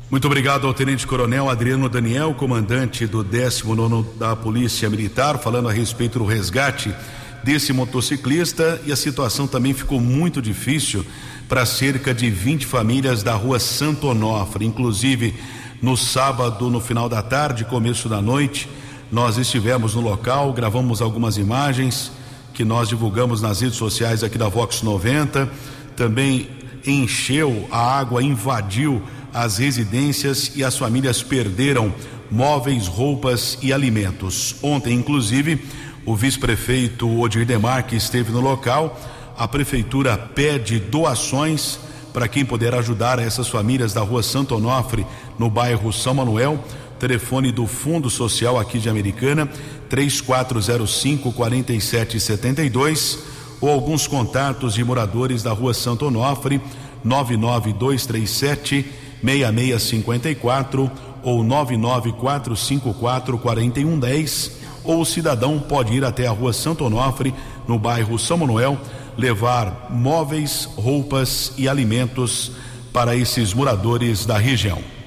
Muito 0.09 0.25
obrigado 0.25 0.69
ao 0.69 0.73
Tenente 0.73 1.05
Coronel 1.05 1.51
Adriano 1.51 1.89
Daniel, 1.89 2.33
comandante 2.35 3.05
do 3.05 3.25
19 3.25 4.09
da 4.17 4.37
Polícia 4.37 4.89
Militar, 4.89 5.37
falando 5.37 5.69
a 5.69 5.73
respeito 5.73 6.21
do 6.21 6.25
resgate 6.25 6.95
desse 7.43 7.73
motociclista 7.73 8.81
e 8.87 8.93
a 8.93 8.97
situação 8.97 9.49
também 9.49 9.75
ficou 9.75 10.01
muito 10.01 10.41
difícil 10.41 11.05
para 11.49 11.67
cerca 11.67 12.15
de 12.15 12.31
20 12.31 12.67
famílias 12.67 13.25
da 13.25 13.35
rua 13.35 13.59
Santo 13.59 14.07
Onofre, 14.07 14.65
inclusive 14.65 15.35
no 15.83 15.97
sábado, 15.97 16.71
no 16.71 16.81
final 16.81 17.09
da 17.09 17.21
tarde, 17.21 17.65
começo 17.65 18.09
da 18.09 18.23
noite, 18.23 18.69
nós 19.13 19.37
estivemos 19.37 19.95
no 19.95 20.01
local, 20.01 20.55
gravamos 20.55 21.03
algumas 21.03 21.37
imagens 21.37 22.11
que 22.55 22.65
nós 22.65 22.89
divulgamos 22.89 23.43
nas 23.43 23.61
redes 23.61 23.77
sociais 23.77 24.25
aqui 24.25 24.39
da 24.39 24.49
Vox 24.49 24.81
90. 24.81 25.51
Também 25.95 26.49
encheu, 26.87 27.69
a 27.71 27.99
água 27.99 28.23
invadiu 28.23 29.03
as 29.33 29.59
residências 29.59 30.53
e 30.57 30.65
as 30.65 30.79
famílias 30.79 31.23
perderam 31.23 31.93
móveis, 32.31 32.87
roupas 32.87 33.59
e 33.61 33.71
alimentos. 33.71 34.57
Ontem, 34.63 34.95
inclusive, 34.95 35.63
o 36.07 36.17
vice-prefeito 36.17 37.07
Odir 37.21 37.45
Demar, 37.45 37.83
que 37.83 37.95
esteve 37.95 38.33
no 38.33 38.41
local, 38.41 38.99
a 39.37 39.47
prefeitura 39.47 40.17
pede 40.17 40.79
doações 40.81 41.79
para 42.15 42.29
quem 42.29 42.47
puder 42.47 42.75
ajudar 42.75 43.19
essas 43.19 43.49
famílias 43.49 43.93
da 43.93 44.01
rua 44.01 44.23
Santo 44.23 44.57
Onofre, 44.57 45.07
no 45.39 45.51
bairro 45.51 45.93
São 45.93 46.15
Manuel 46.15 46.63
telefone 47.03 47.51
do 47.51 47.67
Fundo 47.67 48.09
Social 48.09 48.57
aqui 48.57 48.79
de 48.79 48.89
Americana, 48.89 49.51
3405 49.89 51.33
4772, 51.33 53.19
ou 53.61 53.69
alguns 53.69 54.07
contatos 54.07 54.75
de 54.75 54.85
moradores 54.85 55.43
da 55.43 55.51
rua 55.51 55.75
Santo 55.75 56.07
Onofre, 56.07 56.61
99237 57.03 58.87
6654 59.21 60.89
ou 61.25 61.43
99454 61.43 63.37
4110, 63.37 64.53
ou 64.85 65.01
o 65.01 65.05
cidadão 65.05 65.59
pode 65.59 65.95
ir 65.95 66.05
até 66.05 66.29
a 66.29 66.31
rua 66.31 66.53
Santo 66.53 66.85
Onofre 66.85 67.35
no 67.67 67.81
bairro 67.81 68.17
São 68.17 68.39
Manuel, 68.39 68.79
levar 69.19 69.89
móveis, 69.91 70.69
roupas 70.77 71.53
e 71.59 71.69
alimentos 71.69 72.53
para 72.93 73.17
esses 73.17 73.53
moradores 73.53 74.25
da 74.25 74.39
região. 74.39 75.02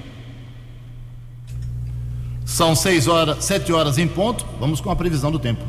São 2.56 2.74
seis 2.74 3.06
horas, 3.06 3.44
sete 3.44 3.70
horas 3.70 3.98
em 3.98 4.08
ponto. 4.08 4.46
Vamos 4.58 4.80
com 4.80 4.90
a 4.90 4.96
previsão 4.96 5.30
do 5.30 5.38
tempo. 5.38 5.62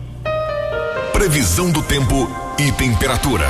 Previsão 1.11 1.69
do 1.69 1.83
tempo 1.83 2.31
e 2.57 2.71
temperatura. 2.71 3.45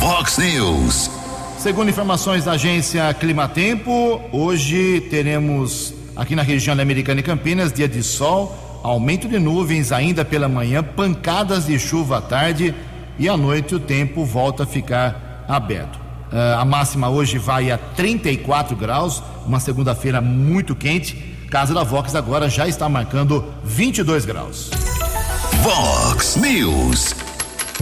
Vox 0.00 0.38
News. 0.38 1.10
Segundo 1.58 1.90
informações 1.90 2.46
da 2.46 2.52
agência 2.52 3.12
Climatempo, 3.12 4.18
hoje 4.32 5.02
teremos 5.10 5.92
aqui 6.16 6.34
na 6.34 6.40
região 6.40 6.74
da 6.74 6.82
Americana 6.82 7.20
e 7.20 7.22
Campinas 7.22 7.70
dia 7.70 7.86
de 7.86 8.02
sol, 8.02 8.80
aumento 8.82 9.28
de 9.28 9.38
nuvens 9.38 9.92
ainda 9.92 10.24
pela 10.24 10.48
manhã, 10.48 10.82
pancadas 10.82 11.66
de 11.66 11.78
chuva 11.78 12.16
à 12.16 12.22
tarde 12.22 12.74
e 13.18 13.28
à 13.28 13.36
noite 13.36 13.74
o 13.74 13.78
tempo 13.78 14.24
volta 14.24 14.62
a 14.62 14.66
ficar 14.66 15.44
aberto. 15.46 15.96
Uh, 16.32 16.58
a 16.58 16.64
máxima 16.64 17.10
hoje 17.10 17.36
vai 17.36 17.70
a 17.70 17.76
34 17.76 18.74
graus, 18.74 19.22
uma 19.46 19.60
segunda-feira 19.60 20.22
muito 20.22 20.74
quente. 20.74 21.33
Casa 21.54 21.72
da 21.72 21.84
Vox 21.84 22.16
agora 22.16 22.50
já 22.50 22.66
está 22.66 22.88
marcando 22.88 23.44
22 23.62 24.24
graus. 24.24 24.72
Vox 25.62 26.34
News. 26.34 27.14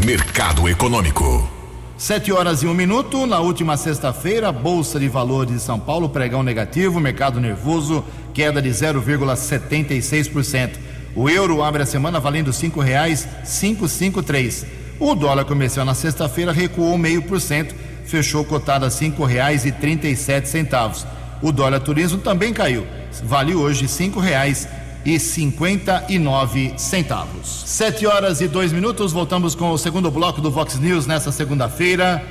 Mercado 0.04 0.68
Econômico. 0.68 1.50
Sete 1.96 2.30
horas 2.30 2.62
e 2.62 2.66
um 2.66 2.74
minuto. 2.74 3.26
Na 3.26 3.40
última 3.40 3.78
sexta-feira, 3.78 4.52
Bolsa 4.52 5.00
de 5.00 5.08
Valores 5.08 5.54
de 5.54 5.58
São 5.58 5.80
Paulo, 5.80 6.10
pregão 6.10 6.42
negativo, 6.42 7.00
mercado 7.00 7.40
nervoso, 7.40 8.04
queda 8.34 8.60
de 8.60 8.68
0,76%. 8.68 10.72
O 11.16 11.30
euro 11.30 11.62
abre 11.62 11.82
a 11.82 11.86
semana 11.86 12.20
valendo 12.20 12.52
cinco 12.52 12.78
reais 12.78 13.26
cinco 13.42 13.88
cinco 13.88 14.22
três. 14.22 14.66
O 15.00 15.14
dólar 15.14 15.46
comercial 15.46 15.86
na 15.86 15.94
sexta-feira 15.94 16.52
recuou 16.52 16.98
meio 16.98 17.22
por 17.22 17.40
cento, 17.40 17.74
fechou 18.04 18.44
cotado 18.44 18.84
a 18.84 18.90
cinco 18.90 19.24
reais 19.24 19.62
trinta 19.80 20.14
sete 20.14 20.50
centavos. 20.50 21.06
O 21.40 21.50
dólar 21.50 21.80
turismo 21.80 22.18
também 22.18 22.52
caiu, 22.52 22.86
vale 23.20 23.54
hoje 23.54 23.86
cinco 23.88 24.20
reais 24.20 24.68
e 25.04 25.18
cinquenta 25.18 26.04
e 26.08 26.18
nove 26.18 26.72
centavos. 26.76 27.64
Sete 27.66 28.06
horas 28.06 28.40
e 28.40 28.48
dois 28.48 28.72
minutos, 28.72 29.12
voltamos 29.12 29.54
com 29.54 29.70
o 29.70 29.78
segundo 29.78 30.10
bloco 30.10 30.40
do 30.40 30.50
Vox 30.50 30.78
News 30.78 31.06
nessa 31.06 31.32
segunda-feira 31.32 32.22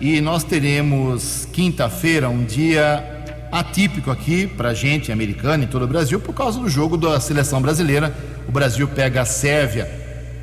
e 0.00 0.20
nós 0.20 0.44
teremos 0.44 1.48
quinta-feira 1.52 2.28
um 2.28 2.44
dia 2.44 3.10
atípico 3.50 4.10
aqui 4.10 4.46
para 4.46 4.74
gente 4.74 5.12
americana 5.12 5.64
em 5.64 5.66
todo 5.66 5.84
o 5.84 5.88
Brasil 5.88 6.18
por 6.18 6.34
causa 6.34 6.58
do 6.58 6.68
jogo 6.68 6.96
da 6.96 7.20
seleção 7.20 7.60
brasileira. 7.60 8.14
O 8.48 8.52
Brasil 8.52 8.86
pega 8.88 9.22
a 9.22 9.24
Sérvia 9.24 9.88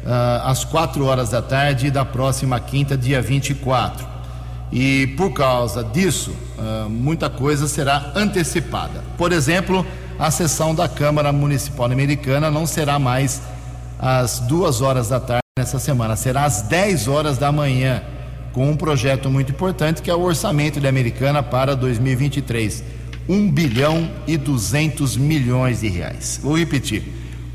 uh, 0.05 0.47
às 0.47 0.63
quatro 0.63 1.05
horas 1.05 1.29
da 1.29 1.41
tarde 1.41 1.91
da 1.91 2.05
próxima 2.05 2.59
quinta, 2.59 2.97
dia 2.97 3.21
24. 3.21 4.10
E 4.71 5.07
por 5.17 5.33
causa 5.33 5.83
disso, 5.83 6.31
uh, 6.57 6.89
muita 6.89 7.29
coisa 7.29 7.67
será 7.67 8.11
antecipada. 8.15 9.03
Por 9.17 9.33
exemplo, 9.33 9.85
a 10.17 10.31
sessão 10.31 10.73
da 10.73 10.87
Câmara 10.87 11.31
Municipal 11.33 11.87
Americana 11.91 12.49
não 12.49 12.65
será 12.65 12.97
mais 12.97 13.41
às 13.99 14.39
duas 14.39 14.81
horas 14.81 15.09
da 15.09 15.19
tarde 15.19 15.41
nessa 15.59 15.77
semana, 15.77 16.15
será 16.15 16.45
às 16.45 16.61
10 16.63 17.07
horas 17.07 17.37
da 17.37 17.51
manhã, 17.51 18.01
com 18.53 18.69
um 18.69 18.77
projeto 18.77 19.29
muito 19.29 19.51
importante 19.51 20.01
que 20.01 20.09
é 20.09 20.15
o 20.15 20.21
orçamento 20.21 20.79
da 20.79 20.89
Americana 20.89 21.43
para 21.43 21.75
2023. 21.75 22.83
1 23.27 23.51
bilhão 23.51 24.09
e 24.25 24.37
200 24.37 25.17
milhões 25.17 25.81
de 25.81 25.87
reais. 25.87 26.39
Vou 26.41 26.57
repetir: 26.57 27.03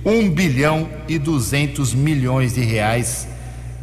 1 0.05 0.31
bilhão 0.31 0.88
e 1.09 1.18
200 1.18 1.92
milhões 1.92 2.55
de 2.55 2.61
reais 2.61 3.26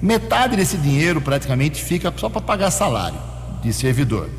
Metade 0.03 0.57
desse 0.57 0.75
dinheiro 0.75 1.21
praticamente 1.21 1.81
fica 1.81 2.13
só 2.17 2.27
para 2.27 2.41
pagar 2.41 2.71
salário 2.71 3.17
de 3.61 3.71
servidor. 3.71 4.29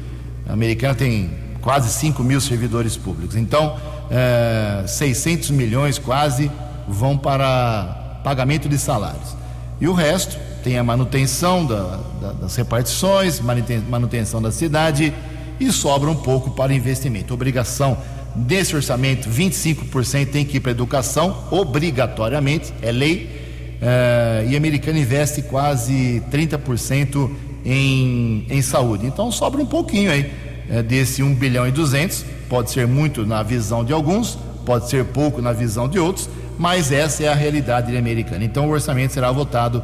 A 0.46 0.52
americana 0.52 0.94
tem 0.94 1.30
quase 1.62 1.88
5 1.88 2.22
mil 2.22 2.38
servidores 2.38 2.98
públicos. 2.98 3.34
Então, 3.34 3.74
é, 4.10 4.84
600 4.86 5.48
milhões 5.48 5.98
quase 5.98 6.52
vão 6.86 7.16
para 7.16 8.20
pagamento 8.22 8.68
de 8.68 8.76
salários. 8.76 9.34
E 9.80 9.88
o 9.88 9.94
resto 9.94 10.38
tem 10.62 10.76
a 10.76 10.84
manutenção 10.84 11.64
da, 11.64 11.98
da, 12.20 12.32
das 12.32 12.54
repartições, 12.56 13.40
manutenção 13.40 14.42
da 14.42 14.52
cidade 14.52 15.14
e 15.58 15.72
sobra 15.72 16.10
um 16.10 16.16
pouco 16.16 16.50
para 16.50 16.74
investimento. 16.74 17.32
Obrigação 17.32 17.96
desse 18.34 18.76
orçamento, 18.76 19.30
25% 19.30 20.30
tem 20.30 20.44
que 20.44 20.58
ir 20.58 20.60
para 20.60 20.72
educação, 20.72 21.44
obrigatoriamente, 21.50 22.70
é 22.82 22.92
lei 22.92 23.43
Uh, 23.80 24.48
e 24.48 24.56
americana 24.56 24.98
investe 24.98 25.42
quase 25.42 26.22
30% 26.30 27.30
em, 27.64 28.46
em 28.48 28.62
saúde. 28.62 29.06
Então 29.06 29.30
sobra 29.30 29.60
um 29.60 29.66
pouquinho 29.66 30.10
aí 30.10 30.32
uh, 30.70 30.82
desse 30.82 31.22
1 31.22 31.34
bilhão 31.34 31.66
e 31.66 31.70
200. 31.70 32.24
Pode 32.48 32.70
ser 32.70 32.86
muito 32.86 33.26
na 33.26 33.42
visão 33.42 33.84
de 33.84 33.92
alguns, 33.92 34.38
pode 34.64 34.88
ser 34.88 35.04
pouco 35.06 35.42
na 35.42 35.52
visão 35.52 35.88
de 35.88 35.98
outros, 35.98 36.28
mas 36.58 36.92
essa 36.92 37.24
é 37.24 37.28
a 37.28 37.34
realidade 37.34 37.94
americana. 37.96 38.44
Então 38.44 38.68
o 38.68 38.70
orçamento 38.70 39.12
será 39.12 39.30
votado. 39.30 39.82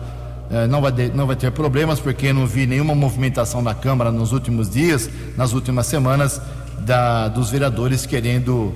Uh, 0.51 0.67
não, 0.69 0.81
vai 0.81 0.93
de, 0.93 1.09
não 1.11 1.27
vai 1.27 1.37
ter 1.37 1.51
problemas, 1.51 2.01
porque 2.01 2.33
não 2.33 2.47
vi 2.47 2.67
nenhuma 2.67 2.95
movimentação 2.95 3.61
na 3.61 3.75
Câmara 3.75 4.11
nos 4.11 4.33
últimos 4.33 4.71
dias, 4.71 5.11
nas 5.37 5.53
últimas 5.53 5.87
semanas, 5.87 6.41
da, 6.79 7.29
dos 7.29 7.51
vereadores 7.51 8.07
querendo 8.07 8.75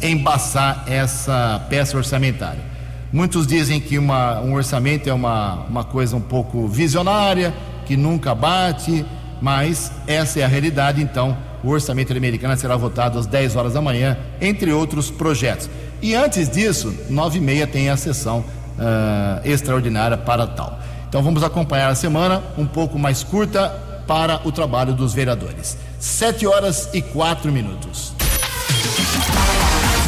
embaçar 0.00 0.84
essa 0.86 1.66
peça 1.68 1.96
orçamentária. 1.96 2.75
Muitos 3.12 3.46
dizem 3.46 3.80
que 3.80 3.98
uma, 3.98 4.40
um 4.40 4.54
orçamento 4.54 5.08
é 5.08 5.12
uma, 5.12 5.64
uma 5.68 5.84
coisa 5.84 6.16
um 6.16 6.20
pouco 6.20 6.66
visionária, 6.66 7.54
que 7.86 7.96
nunca 7.96 8.34
bate, 8.34 9.04
mas 9.40 9.92
essa 10.06 10.40
é 10.40 10.44
a 10.44 10.48
realidade. 10.48 11.02
Então, 11.02 11.36
o 11.62 11.70
orçamento 11.70 12.12
americano 12.12 12.56
será 12.56 12.76
votado 12.76 13.18
às 13.18 13.26
10 13.26 13.56
horas 13.56 13.74
da 13.74 13.80
manhã, 13.80 14.16
entre 14.40 14.72
outros 14.72 15.10
projetos. 15.10 15.70
E 16.02 16.14
antes 16.14 16.48
disso, 16.48 16.94
9 17.08 17.38
e 17.38 17.40
meia 17.40 17.66
tem 17.66 17.88
a 17.88 17.96
sessão 17.96 18.40
uh, 18.40 19.40
extraordinária 19.44 20.16
para 20.16 20.46
tal. 20.46 20.78
Então, 21.08 21.22
vamos 21.22 21.42
acompanhar 21.42 21.88
a 21.88 21.94
semana 21.94 22.42
um 22.58 22.66
pouco 22.66 22.98
mais 22.98 23.22
curta 23.22 23.68
para 24.06 24.40
o 24.46 24.52
trabalho 24.52 24.92
dos 24.92 25.14
vereadores. 25.14 25.76
7 25.98 26.46
horas 26.46 26.88
e 26.92 27.00
4 27.00 27.50
minutos. 27.50 28.12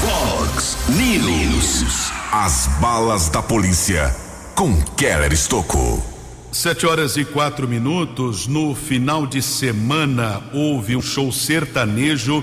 Fox 0.09 0.79
News. 0.89 2.11
As 2.33 2.67
balas 2.81 3.29
da 3.29 3.43
polícia 3.43 4.17
com 4.55 4.75
Keller 4.97 5.35
Estocou. 5.35 6.03
Sete 6.51 6.87
horas 6.87 7.19
e 7.19 7.27
quatro 7.27 7.69
minutos. 7.69 8.47
No 8.47 8.75
final 8.75 9.27
de 9.27 9.43
semana 9.43 10.43
houve 10.55 10.97
um 10.97 11.03
show 11.03 11.31
sertanejo 11.31 12.43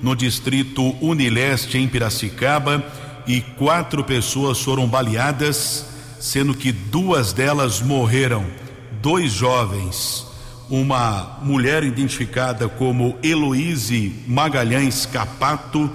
no 0.00 0.16
distrito 0.16 0.96
Unileste 1.04 1.76
em 1.76 1.86
Piracicaba 1.86 2.82
e 3.26 3.42
quatro 3.42 4.02
pessoas 4.02 4.62
foram 4.62 4.88
baleadas, 4.88 5.84
sendo 6.18 6.54
que 6.54 6.72
duas 6.72 7.34
delas 7.34 7.82
morreram. 7.82 8.46
Dois 9.02 9.32
jovens, 9.32 10.26
uma 10.70 11.40
mulher 11.42 11.84
identificada 11.84 12.70
como 12.70 13.18
Heloíse 13.22 14.24
Magalhães 14.26 15.04
Capato, 15.04 15.90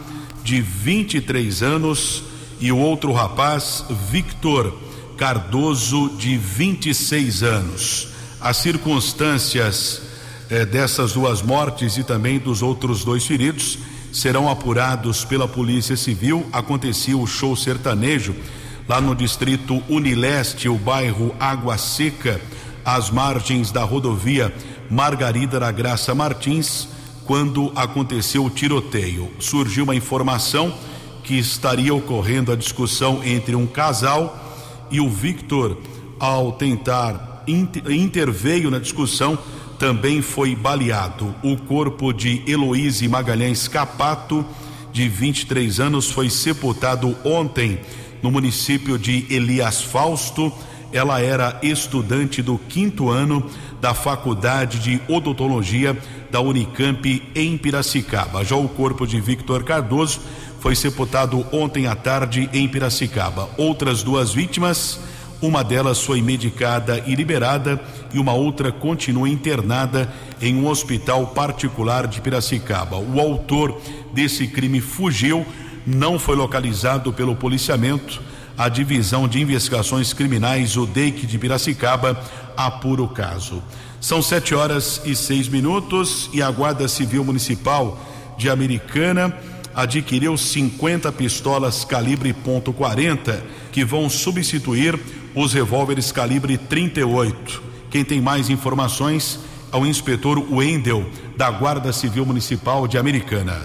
de 0.48 0.62
23 0.62 1.62
anos 1.62 2.24
e 2.58 2.72
o 2.72 2.78
outro 2.78 3.12
rapaz, 3.12 3.84
Victor 4.10 4.74
Cardoso, 5.18 6.16
de 6.18 6.38
26 6.38 7.44
anos. 7.44 8.08
As 8.40 8.56
circunstâncias 8.56 10.04
eh, 10.50 10.66
dessas 10.66 11.12
duas 11.12 11.42
mortes 11.42 11.98
e 11.98 12.04
também 12.06 12.40
dos 12.40 12.62
outros 12.62 13.04
dois 13.04 13.26
feridos 13.26 13.78
serão 14.14 14.50
apurados 14.50 15.26
pela 15.26 15.50
Polícia 15.50 15.98
Civil. 15.98 16.48
Acontecia 16.54 17.18
o 17.18 17.28
show 17.28 17.54
sertanejo 17.54 18.34
lá 18.88 19.02
no 19.02 19.14
distrito 19.14 19.84
Unileste, 19.90 20.70
o 20.70 20.76
bairro 20.76 21.36
Água 21.38 21.78
Seca, 21.78 22.40
às 22.86 23.10
margens 23.10 23.70
da 23.70 23.84
rodovia 23.84 24.56
Margarida 24.90 25.60
da 25.60 25.74
Graça 25.74 26.16
Martins, 26.16 26.88
quando 27.28 27.74
aconteceu 27.76 28.46
o 28.46 28.50
tiroteio. 28.50 29.30
Surgiu 29.38 29.84
uma 29.84 29.94
informação 29.94 30.74
que 31.24 31.38
estaria 31.38 31.94
ocorrendo 31.94 32.54
a 32.54 32.56
discussão 32.56 33.22
entre 33.22 33.54
um 33.54 33.68
casal 33.68 34.46
e 34.90 35.02
o 35.02 35.10
Victor, 35.10 35.78
ao 36.18 36.54
tentar 36.54 37.44
inter, 37.46 37.92
interveio 37.92 38.72
na 38.72 38.80
discussão, 38.80 39.38
também 39.78 40.22
foi 40.22 40.56
baleado. 40.56 41.36
O 41.44 41.58
corpo 41.58 42.14
de 42.14 42.42
Heloíse 42.48 43.08
Magalhães 43.10 43.68
Capato, 43.68 44.46
de 44.94 45.10
23 45.10 45.82
anos, 45.82 46.10
foi 46.10 46.30
sepultado 46.30 47.16
ontem 47.26 47.78
no 48.24 48.32
município 48.32 48.98
de 48.98 49.26
Elias 49.30 49.82
Fausto. 49.82 50.52
Ela 50.94 51.20
era 51.20 51.60
estudante 51.62 52.42
do 52.42 52.58
quinto 52.58 53.10
ano 53.10 53.46
da 53.82 53.94
Faculdade 53.94 54.80
de 54.80 55.02
Odontologia 55.10 55.96
da 56.30 56.42
Unicamp 56.42 57.24
em 57.36 57.58
Piracicaba. 57.58 58.44
Já 58.44 58.56
o 58.56 58.68
corpo 58.68 59.06
de 59.06 59.20
Victor 59.20 59.64
Cardoso 59.64 60.20
foi 60.60 60.76
sepultado 60.76 61.46
ontem 61.52 61.88
à 61.88 61.96
tarde 61.96 62.50
em 62.54 62.68
Piracicaba. 62.68 63.50
Outras 63.58 64.04
duas 64.04 64.34
vítimas, 64.34 65.00
Uma 65.40 65.64
delas 65.64 66.02
foi 66.02 66.20
medicada 66.20 67.04
e 67.06 67.14
liberada 67.14 67.80
e 68.12 68.18
uma 68.18 68.34
outra 68.34 68.72
continua 68.72 69.30
internada 69.30 70.12
em 70.42 70.56
um 70.56 70.68
hospital 70.68 71.28
particular 71.28 72.08
de 72.08 72.20
Piracicaba. 72.20 72.98
O 72.98 73.20
autor 73.20 73.80
desse 74.12 74.48
crime 74.48 74.82
fugiu, 74.82 75.46
não 75.86 76.18
foi 76.18 76.36
localizado 76.36 77.14
pelo 77.14 77.36
policiamento. 77.36 78.20
A 78.58 78.68
Divisão 78.68 79.28
de 79.28 79.40
Investigações 79.40 80.12
Criminais, 80.12 80.76
o 80.76 80.88
DEIC 80.88 81.28
de 81.28 81.38
Piracicaba, 81.38 82.20
apura 82.56 83.04
o 83.04 83.08
caso. 83.08 83.62
São 84.00 84.22
sete 84.22 84.54
horas 84.54 85.02
e 85.06 85.16
seis 85.16 85.48
minutos 85.48 86.30
e 86.32 86.42
a 86.42 86.52
Guarda 86.52 86.88
Civil 86.88 87.24
Municipal 87.24 87.98
de 88.38 88.50
Americana 88.50 89.36
adquiriu 89.74 90.38
50 90.38 91.12
pistolas 91.12 91.84
calibre 91.84 92.34
.40 92.34 93.40
que 93.72 93.84
vão 93.84 94.08
substituir 94.08 95.00
os 95.36 95.54
revólveres 95.54 96.12
calibre 96.12 96.58
38. 96.58 97.64
Quem 97.90 98.06
tem 98.06 98.22
mais 98.22 98.50
informações 98.50 99.40
é 99.72 99.78
o 99.78 99.86
inspetor 99.86 100.40
Wendel 100.52 101.06
da 101.36 101.50
Guarda 101.50 101.92
Civil 101.92 102.26
Municipal 102.26 102.88
de 102.88 102.98
Americana. 102.98 103.62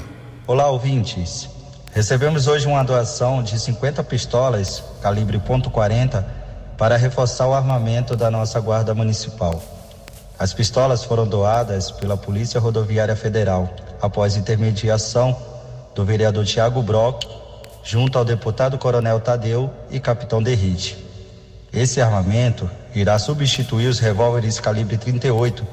Olá, 0.47 0.67
ouvintes. 0.69 1.49
Recebemos 1.93 2.47
hoje 2.47 2.67
uma 2.67 2.83
doação 2.83 3.43
de 3.43 3.61
50 3.61 4.03
pistolas 4.05 4.83
calibre 5.03 5.39
.40 5.39 6.25
para 6.79 6.97
reforçar 6.97 7.47
o 7.47 7.55
armamento 7.55 8.17
da 8.17 8.31
nossa 8.31 8.59
Guarda 8.61 8.95
Municipal. 8.95 9.63
As 10.43 10.53
pistolas 10.53 11.05
foram 11.05 11.25
doadas 11.25 11.93
pela 11.93 12.17
Polícia 12.17 12.59
Rodoviária 12.59 13.15
Federal 13.15 13.73
após 14.01 14.35
intermediação 14.35 15.41
do 15.95 16.05
vereador 16.05 16.45
Tiago 16.45 16.83
Brock, 16.83 17.23
junto 17.85 18.19
ao 18.19 18.25
deputado 18.25 18.77
Coronel 18.77 19.21
Tadeu 19.21 19.71
e 19.89 20.01
capitão 20.01 20.43
Derrite. 20.43 20.99
Esse 21.73 22.01
armamento 22.01 22.69
irá 22.93 23.21
substituir 23.21 23.87
os 23.87 24.01
revólveres 24.01 24.59
calibre 24.59 24.99
38 24.99 25.65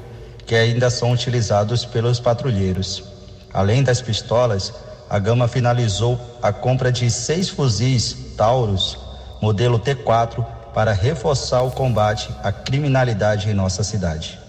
que 0.46 0.54
ainda 0.54 0.88
são 0.88 1.10
utilizados 1.10 1.84
pelos 1.84 2.20
patrulheiros. 2.20 3.02
Além 3.52 3.82
das 3.82 4.00
pistolas, 4.00 4.72
a 5.10 5.18
Gama 5.18 5.48
finalizou 5.48 6.16
a 6.40 6.52
compra 6.52 6.92
de 6.92 7.10
seis 7.10 7.48
fuzis 7.48 8.16
Taurus, 8.36 8.96
modelo 9.42 9.80
T4, 9.80 10.46
para 10.72 10.92
reforçar 10.92 11.62
o 11.62 11.72
combate 11.72 12.30
à 12.44 12.52
criminalidade 12.52 13.50
em 13.50 13.52
nossa 13.52 13.82
cidade. 13.82 14.39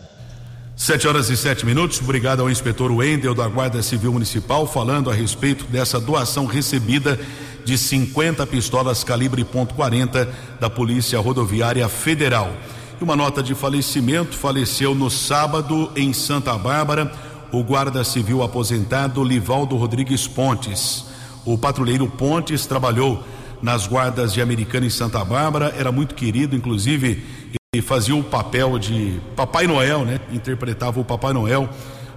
Sete 0.82 1.08
horas 1.08 1.30
e 1.30 1.38
sete 1.38 1.64
minutos. 1.64 2.02
Obrigado 2.02 2.42
ao 2.42 2.50
inspetor 2.50 2.92
Wendel 2.92 3.36
da 3.36 3.48
Guarda 3.48 3.84
Civil 3.84 4.14
Municipal 4.14 4.66
falando 4.66 5.12
a 5.12 5.14
respeito 5.14 5.66
dessa 5.66 6.00
doação 6.00 6.48
recebida 6.48 7.20
de 7.64 7.78
50 7.78 8.48
pistolas 8.48 9.04
calibre 9.04 9.46
.40 9.46 10.28
da 10.60 10.72
Polícia 10.72 11.20
Rodoviária 11.20 11.88
Federal. 11.88 12.52
E 13.00 13.04
uma 13.04 13.16
nota 13.16 13.44
de 13.44 13.54
falecimento 13.54 14.36
faleceu 14.36 14.96
no 14.96 15.08
sábado 15.12 15.92
em 15.96 16.14
Santa 16.14 16.58
Bárbara 16.58 17.12
o 17.52 17.64
guarda 17.64 18.04
civil 18.04 18.42
aposentado 18.42 19.24
Livaldo 19.24 19.76
Rodrigues 19.76 20.28
Pontes. 20.28 21.06
O 21.46 21.60
patrulheiro 21.60 22.08
Pontes 22.08 22.66
trabalhou 22.66 23.24
nas 23.62 23.86
guardas 23.86 24.34
de 24.34 24.42
Americana 24.42 24.88
e 24.88 24.90
Santa 24.90 25.24
Bárbara, 25.24 25.76
era 25.78 25.92
muito 25.92 26.16
querido, 26.16 26.56
inclusive 26.56 27.52
fazia 27.82 28.14
o 28.14 28.22
papel 28.22 28.78
de 28.78 29.22
Papai 29.34 29.66
Noel, 29.66 30.04
né? 30.04 30.20
Interpretava 30.34 31.00
o 31.00 31.06
Papai 31.06 31.32
Noel 31.32 31.70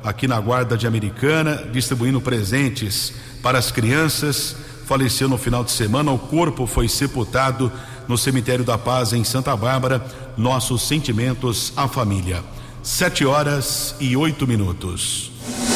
aqui 0.02 0.26
na 0.26 0.40
Guarda 0.40 0.76
de 0.76 0.84
Americana, 0.84 1.62
distribuindo 1.70 2.20
presentes 2.20 3.14
para 3.40 3.56
as 3.56 3.70
crianças. 3.70 4.56
Faleceu 4.84 5.28
no 5.28 5.38
final 5.38 5.62
de 5.62 5.70
semana. 5.70 6.10
O 6.10 6.18
corpo 6.18 6.66
foi 6.66 6.88
sepultado 6.88 7.70
no 8.08 8.18
Cemitério 8.18 8.64
da 8.64 8.76
Paz 8.76 9.12
em 9.12 9.22
Santa 9.22 9.56
Bárbara. 9.56 10.04
Nossos 10.36 10.88
sentimentos 10.88 11.72
à 11.76 11.86
família. 11.86 12.42
Sete 12.82 13.24
horas 13.24 13.94
e 14.00 14.16
oito 14.16 14.48
minutos. 14.48 15.30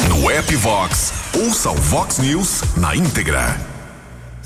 No 0.09 0.29
app 0.29 0.53
Vox, 0.57 1.13
ouça 1.33 1.71
o 1.71 1.75
Vox 1.75 2.17
News 2.17 2.63
na 2.75 2.97
íntegra. 2.97 3.68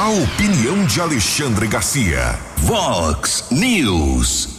A 0.04 0.10
opinião 0.10 0.84
de 0.84 1.00
Alexandre 1.00 1.66
Garcia. 1.66 2.38
Vox 2.58 3.46
News. 3.50 4.50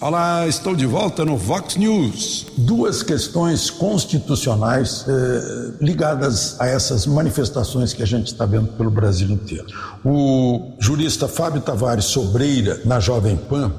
Olá, 0.00 0.48
estou 0.48 0.74
de 0.74 0.84
volta 0.84 1.24
no 1.24 1.36
Vox 1.36 1.76
News. 1.76 2.48
Duas 2.58 3.00
questões 3.00 3.70
constitucionais 3.70 5.04
eh, 5.06 5.74
ligadas 5.80 6.60
a 6.60 6.66
essas 6.66 7.06
manifestações 7.06 7.92
que 7.92 8.02
a 8.02 8.04
gente 8.04 8.32
está 8.32 8.44
vendo 8.44 8.66
pelo 8.72 8.90
Brasil 8.90 9.30
inteiro. 9.30 9.66
O 10.04 10.72
jurista 10.80 11.28
Fábio 11.28 11.60
Tavares 11.60 12.06
Sobreira, 12.06 12.80
na 12.84 12.98
Jovem 12.98 13.36
Pan, 13.36 13.72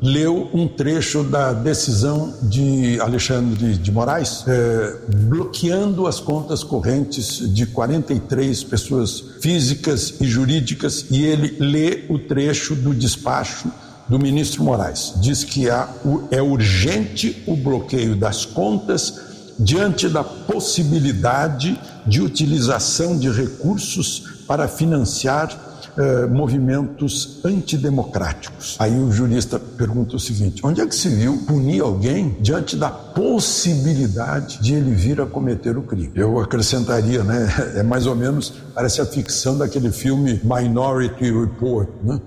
leu 0.00 0.48
um 0.52 0.68
trecho 0.68 1.24
da 1.24 1.52
decisão 1.52 2.34
de 2.42 3.00
Alexandre 3.00 3.74
de 3.74 3.90
Moraes, 3.90 4.44
é, 4.46 4.96
bloqueando 5.26 6.06
as 6.06 6.20
contas 6.20 6.62
correntes 6.62 7.52
de 7.52 7.66
43 7.66 8.64
pessoas 8.64 9.24
físicas 9.40 10.14
e 10.20 10.26
jurídicas, 10.26 11.06
e 11.10 11.24
ele 11.24 11.56
lê 11.58 12.04
o 12.08 12.18
trecho 12.18 12.74
do 12.74 12.94
despacho 12.94 13.70
do 14.08 14.18
ministro 14.18 14.62
Moraes. 14.62 15.14
Diz 15.20 15.44
que 15.44 15.68
há, 15.68 15.88
é 16.30 16.40
urgente 16.40 17.42
o 17.46 17.56
bloqueio 17.56 18.16
das 18.16 18.44
contas 18.44 19.28
diante 19.58 20.08
da 20.08 20.22
possibilidade 20.22 21.78
de 22.06 22.22
utilização 22.22 23.18
de 23.18 23.28
recursos 23.30 24.22
para 24.46 24.68
financiar 24.68 25.67
eh, 25.96 26.26
movimentos 26.26 27.40
antidemocráticos. 27.44 28.76
Aí 28.78 28.98
o 28.98 29.10
jurista 29.10 29.58
pergunta 29.58 30.16
o 30.16 30.20
seguinte: 30.20 30.64
onde 30.64 30.80
é 30.80 30.86
que 30.86 30.94
se 30.94 31.08
viu 31.08 31.38
punir 31.46 31.80
alguém 31.80 32.36
diante 32.40 32.76
da 32.76 32.90
possibilidade 32.90 34.60
de 34.60 34.74
ele 34.74 34.92
vir 34.92 35.20
a 35.20 35.26
cometer 35.26 35.76
o 35.76 35.82
crime? 35.82 36.12
Eu 36.14 36.38
acrescentaria, 36.38 37.24
né? 37.24 37.48
É 37.78 37.82
mais 37.82 38.06
ou 38.06 38.16
menos, 38.16 38.54
parece 38.74 39.00
a 39.00 39.06
ficção 39.06 39.56
daquele 39.56 39.92
filme 39.92 40.40
Minority 40.42 41.30
Report, 41.30 41.88
né? 42.02 42.20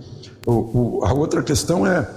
O, 0.46 0.52
o, 1.00 1.06
a 1.06 1.14
outra 1.14 1.44
questão 1.44 1.86
é 1.86 2.08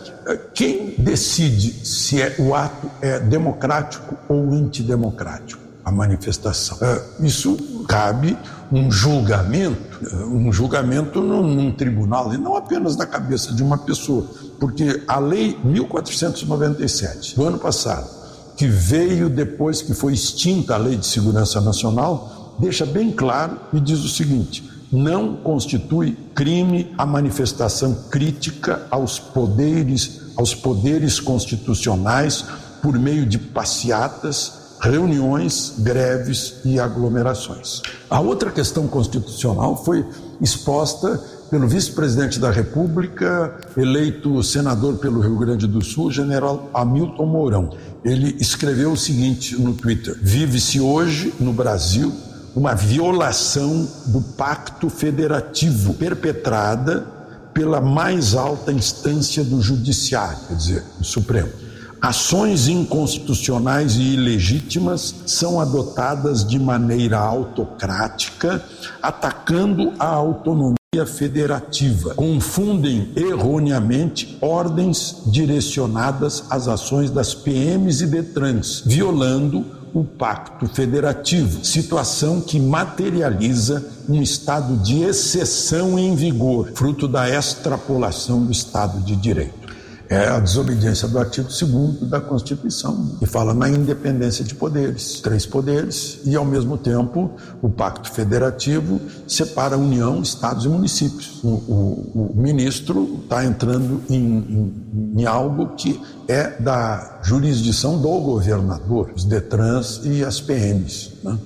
quem 0.55 0.95
decide 0.99 1.87
se 1.87 2.23
é, 2.23 2.35
o 2.39 2.55
ato 2.55 2.91
é 3.03 3.21
democrático 3.21 4.17
ou 4.29 4.51
antidemocrático, 4.53 5.61
a 5.85 5.91
manifestação. 5.91 6.79
É, 6.81 7.03
isso 7.21 7.85
cabe 7.87 8.37
um 8.75 8.91
julgamento, 8.91 10.05
é, 10.05 10.25
um 10.25 10.53
julgamento 10.53 11.21
num, 11.21 11.43
num, 11.43 11.71
tribunal, 11.71 12.35
e 12.35 12.39
não 12.39 12.57
apenas 12.57 12.97
na 12.97 13.07
cabeça 13.07 13.55
de 13.55 13.63
uma 13.63 13.79
pessoa, 13.79 14.27
porque 14.59 15.05
a 15.07 15.21
lei 15.21 15.57
1497 15.63 17.37
do 17.37 17.45
ano 17.45 17.59
passado, 17.59 18.11
que 18.57 18.67
veio 18.67 19.29
depois 19.29 19.81
que 19.81 19.95
foi 19.95 20.13
extinta 20.13 20.75
a 20.75 20.77
Lei 20.77 20.97
de 20.97 21.07
Segurança 21.07 21.61
Nacional, 21.61 22.57
deixa 22.59 22.85
bem 22.85 23.13
claro 23.13 23.59
e 23.73 23.79
diz 23.79 24.01
o 24.01 24.09
seguinte: 24.09 24.69
não 24.91 25.37
constitui 25.37 26.17
crime 26.35 26.93
a 26.99 27.07
manifestação 27.07 27.95
crítica 28.11 28.87
aos 28.91 29.21
poderes, 29.21 30.21
aos 30.37 30.53
poderes 30.53 31.21
constitucionais 31.21 32.45
por 32.83 32.99
meio 32.99 33.25
de 33.25 33.39
passeatas, 33.39 34.64
reuniões, 34.85 35.75
greves 35.79 36.57
e 36.65 36.79
aglomerações. 36.79 37.81
A 38.11 38.21
outra 38.21 38.51
questão 38.51 38.87
constitucional 38.87 39.83
foi 39.83 40.05
exposta 40.41 41.19
pelo 41.51 41.67
vice-presidente 41.67 42.39
da 42.39 42.51
República, 42.51 43.57
eleito 43.77 44.43
senador 44.43 44.99
pelo 44.99 45.21
Rio 45.21 45.39
Grande 45.39 45.67
do 45.67 45.83
Sul, 45.83 46.11
general 46.11 46.69
Hamilton 46.75 47.27
Mourão. 47.27 47.71
Ele 48.05 48.37
escreveu 48.39 48.93
o 48.93 48.97
seguinte 48.97 49.57
no 49.57 49.73
Twitter: 49.73 50.19
Vive-se 50.21 50.81
hoje 50.81 51.33
no 51.41 51.53
Brasil 51.53 52.13
uma 52.55 52.75
violação 52.75 53.89
do 54.07 54.21
pacto 54.21 54.91
federativo 54.91 55.95
perpetrada 55.95 57.07
pela 57.55 57.81
mais 57.81 58.35
alta 58.35 58.73
instância 58.73 59.43
do 59.43 59.63
judiciário, 59.63 60.39
quer 60.49 60.55
dizer, 60.57 60.85
o 61.01 61.05
Supremo. 61.05 61.64
Ações 62.05 62.69
inconstitucionais 62.69 63.97
e 63.97 64.13
ilegítimas 64.13 65.15
são 65.25 65.59
adotadas 65.59 66.47
de 66.47 66.59
maneira 66.59 67.19
autocrática, 67.19 68.63
atacando 69.03 69.95
a 69.99 70.09
autonomia 70.09 70.77
federativa. 71.07 72.15
Confundem 72.15 73.11
erroneamente 73.17 74.37
ordens 74.43 75.23
direcionadas 75.29 76.45
às 76.51 76.69
ações 76.69 77.11
das 77.11 77.33
PMs 77.33 78.03
e 78.03 78.07
Detrans, 78.07 78.83
violando 78.85 79.65
o 79.95 80.05
Pacto 80.05 80.67
Federativo, 80.67 81.65
situação 81.65 82.39
que 82.39 82.61
materializa 82.61 83.83
um 84.07 84.21
estado 84.21 84.77
de 84.77 85.03
exceção 85.03 85.99
em 85.99 86.15
vigor, 86.15 86.71
fruto 86.75 87.09
da 87.09 87.31
extrapolação 87.31 88.45
do 88.45 88.53
Estado 88.53 89.01
de 89.01 89.17
Direito 89.17 89.64
é 90.09 90.29
a 90.29 90.39
desobediência 90.39 91.09
do 91.09 91.19
artigo 91.19 91.49
2 91.49 92.09
da 92.11 92.21
Constituição, 92.21 93.17
que 93.19 93.27
fala 93.27 93.55
na 93.55 93.69
independência 93.69 94.45
de 94.45 94.55
poderes, 94.55 95.21
três 95.21 95.47
poderes, 95.47 96.21
e 96.25 96.37
ao 96.37 96.45
mesmo 96.45 96.77
tempo 96.77 97.31
o 97.63 97.69
Pacto 97.69 98.13
Federativo 98.13 99.01
separa 99.27 99.77
a 99.77 99.79
União, 99.79 100.21
Estados 100.21 100.65
e 100.65 100.69
municípios. 100.69 101.43
O, 101.43 101.49
o, 101.49 102.31
o 102.35 102.41
ministro 102.41 103.21
está 103.23 103.45
entrando 103.45 104.03
em, 104.09 104.17
em, 104.17 105.21
em, 105.21 105.27
algo 105.27 105.75
que 105.75 106.01
é 106.29 106.61
da 106.61 107.21
jurisdição 107.23 108.01
do 108.01 108.21
governador, 108.21 109.13
os 109.15 109.25
DETRANS 109.25 110.01
e 110.05 110.25
as 110.25 110.41
PMs. 110.41 111.13
Né? 111.23 111.39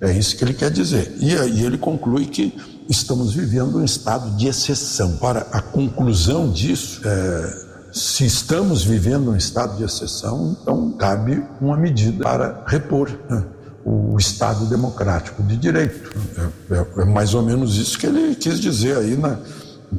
É 0.00 0.12
isso 0.12 0.36
que 0.36 0.44
ele 0.44 0.54
quer 0.54 0.70
dizer. 0.70 1.16
E 1.18 1.36
aí 1.36 1.64
ele 1.64 1.78
conclui 1.78 2.26
que 2.26 2.54
estamos 2.88 3.32
vivendo 3.32 3.78
um 3.78 3.84
estado 3.84 4.36
de 4.36 4.46
exceção. 4.48 5.16
Para 5.16 5.40
a 5.52 5.60
conclusão 5.60 6.50
disso, 6.50 7.00
é, 7.04 7.63
se 7.94 8.26
estamos 8.26 8.82
vivendo 8.82 9.30
um 9.30 9.36
estado 9.36 9.76
de 9.76 9.84
exceção, 9.84 10.56
então 10.60 10.90
cabe 10.98 11.40
uma 11.60 11.76
medida 11.76 12.24
para 12.24 12.64
repor 12.66 13.08
né, 13.30 13.44
o 13.84 14.16
Estado 14.18 14.66
democrático 14.66 15.40
de 15.44 15.56
direito. 15.56 16.10
É, 16.68 16.74
é, 16.74 17.02
é, 17.02 17.04
mais 17.04 17.34
ou 17.34 17.42
menos 17.44 17.76
isso 17.76 17.96
que 17.96 18.06
ele 18.06 18.34
quis 18.34 18.58
dizer 18.58 18.96
aí, 18.96 19.16
na, 19.16 19.38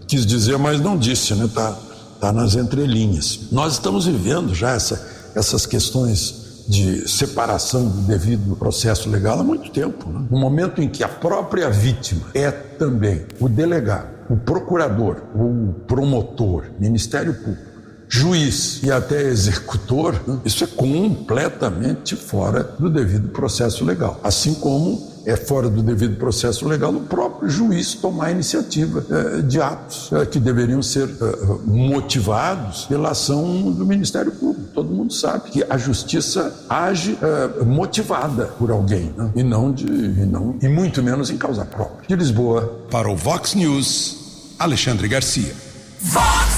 quis 0.05 0.25
dizer, 0.25 0.57
mas 0.57 0.81
não 0.81 0.97
disse, 0.97 1.33
né? 1.35 1.49
Tá, 1.53 1.73
tá 2.19 2.33
nas 2.33 2.55
entrelinhas. 2.55 3.47
Nós 3.49 3.73
estamos 3.73 4.05
vivendo 4.07 4.53
já 4.53 4.71
essa, 4.71 5.01
essas 5.33 5.65
questões 5.65 6.43
de 6.67 7.07
separação 7.07 7.87
do 7.87 8.01
devido 8.01 8.57
processo 8.57 9.09
legal 9.09 9.39
há 9.39 9.43
muito 9.43 9.71
tempo. 9.71 10.09
Né? 10.09 10.25
No 10.29 10.37
momento 10.37 10.81
em 10.81 10.89
que 10.89 11.01
a 11.01 11.07
própria 11.07 11.69
vítima 11.69 12.27
é 12.33 12.51
também 12.51 13.25
o 13.39 13.47
delegado, 13.47 14.09
o 14.29 14.35
procurador, 14.35 15.21
o 15.33 15.73
promotor, 15.87 16.65
Ministério 16.77 17.33
Público, 17.35 17.74
juiz 18.07 18.81
e 18.83 18.91
até 18.91 19.21
executor, 19.23 20.19
isso 20.43 20.63
é 20.63 20.67
completamente 20.67 22.15
fora 22.15 22.63
do 22.77 22.89
devido 22.89 23.29
processo 23.29 23.83
legal. 23.83 24.19
Assim 24.23 24.53
como 24.55 25.15
é 25.25 25.35
fora 25.35 25.69
do 25.69 25.81
devido 25.81 26.15
processo 26.17 26.67
legal 26.67 26.93
o 26.93 27.01
próprio 27.01 27.49
juiz 27.49 27.95
tomar 27.95 28.31
iniciativa 28.31 29.03
é, 29.09 29.41
de 29.41 29.59
atos 29.59 30.11
é, 30.13 30.25
que 30.25 30.39
deveriam 30.39 30.81
ser 30.81 31.09
é, 31.09 31.47
motivados 31.65 32.85
pela 32.85 33.09
ação 33.09 33.71
do 33.71 33.85
Ministério 33.85 34.31
Público. 34.31 34.69
Todo 34.73 34.93
mundo 34.93 35.11
sabe 35.11 35.49
que 35.49 35.65
a 35.67 35.77
justiça 35.77 36.65
age 36.69 37.17
motivada 37.65 38.45
por 38.59 38.69
alguém 38.69 39.13
né? 39.17 39.31
e 39.35 39.43
não 39.43 39.71
de 39.71 39.85
e 39.85 40.25
não 40.25 40.55
e 40.61 40.67
muito 40.67 41.01
menos 41.01 41.29
em 41.29 41.37
causa 41.37 41.65
própria. 41.65 42.07
De 42.07 42.15
Lisboa 42.15 42.85
para 42.91 43.09
o 43.09 43.15
Vox 43.15 43.55
News, 43.55 44.53
Alexandre 44.59 45.07
Garcia. 45.07 45.53
Vox 46.01 46.54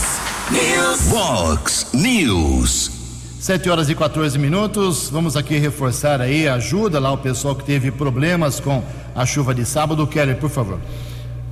News. 0.52 1.02
Vox 1.10 1.88
News. 1.93 2.91
7 3.39 3.70
horas 3.70 3.89
e 3.89 3.95
14 3.95 4.39
minutos. 4.39 5.10
Vamos 5.12 5.36
aqui 5.36 5.58
reforçar 5.58 6.22
aí, 6.22 6.48
ajuda 6.48 7.00
lá 7.00 7.12
o 7.12 7.18
pessoal 7.18 7.54
que 7.54 7.66
teve 7.66 7.91
problemas 7.91 8.60
com 8.60 8.82
a 9.14 9.26
chuva 9.26 9.54
de 9.54 9.66
sábado. 9.66 10.08
Keller, 10.08 10.38
por 10.38 10.50
favor. 10.50 10.80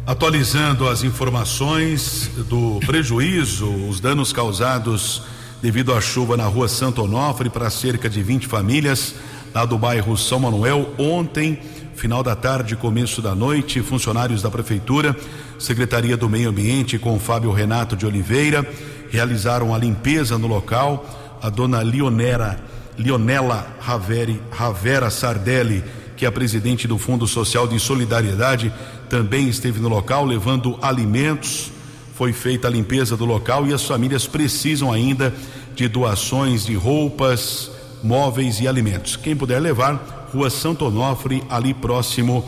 Atualizando 0.08 0.88
as 0.88 1.04
informações 1.04 2.30
do 2.48 2.80
prejuízo, 2.86 3.70
os 3.90 4.00
danos 4.00 4.32
causados 4.32 5.24
devido 5.62 5.94
à 5.94 6.00
chuva 6.00 6.38
na 6.38 6.46
rua 6.46 6.70
Santo 6.70 7.04
Onofre 7.04 7.50
para 7.50 7.70
cerca 7.70 8.10
de 8.10 8.24
20 8.24 8.48
famílias 8.48 9.14
lá 9.54 9.66
do 9.66 9.78
bairro 9.78 10.18
São 10.18 10.40
Manuel. 10.40 10.94
Ontem, 10.98 11.60
final 11.96 12.22
da 12.22 12.36
tarde, 12.36 12.76
começo 12.76 13.22
da 13.22 13.34
noite, 13.34 13.82
funcionários 13.82 14.42
da 14.42 14.52
prefeitura 14.52 15.16
Secretaria 15.58 16.18
do 16.18 16.30
Meio 16.30 16.50
Ambiente 16.50 17.00
com 17.00 17.18
Fábio 17.20 17.52
Renato 17.52 17.96
de 17.96 18.06
Oliveira 18.06 18.68
realizaram 19.10 19.74
a 19.74 19.78
limpeza 19.78 20.38
no 20.38 20.48
local. 20.48 21.38
A 21.42 21.50
dona 21.50 21.82
Leonera, 21.82 22.60
Leonela 22.98 23.66
Raveri, 23.80 24.42
Ravera 24.52 25.10
Sardelli, 25.10 25.84
que 26.18 26.26
é 26.26 26.28
a 26.28 26.32
presidente 26.32 26.88
do 26.88 26.98
Fundo 26.98 27.26
Social 27.28 27.68
de 27.68 27.80
Solidariedade, 27.80 28.74
também 29.10 29.48
esteve 29.48 29.80
no 29.80 29.88
local 29.88 30.26
levando 30.26 30.78
alimentos. 30.82 31.72
Foi 32.14 32.34
feita 32.34 32.68
a 32.68 32.72
limpeza 32.72 33.16
do 33.16 33.26
local 33.26 33.68
e 33.68 33.74
as 33.74 33.84
famílias 33.84 34.28
precisam 34.28 34.92
ainda 34.92 35.34
de 35.76 35.88
doações 35.88 36.66
de 36.66 36.74
roupas, 36.74 37.72
móveis 38.04 38.60
e 38.60 38.68
alimentos. 38.68 39.16
Quem 39.16 39.36
puder 39.36 39.60
levar, 39.62 40.25
Rua 40.36 40.50
Santo 40.50 40.86
Onofre, 40.86 41.42
ali 41.50 41.74
próximo 41.74 42.44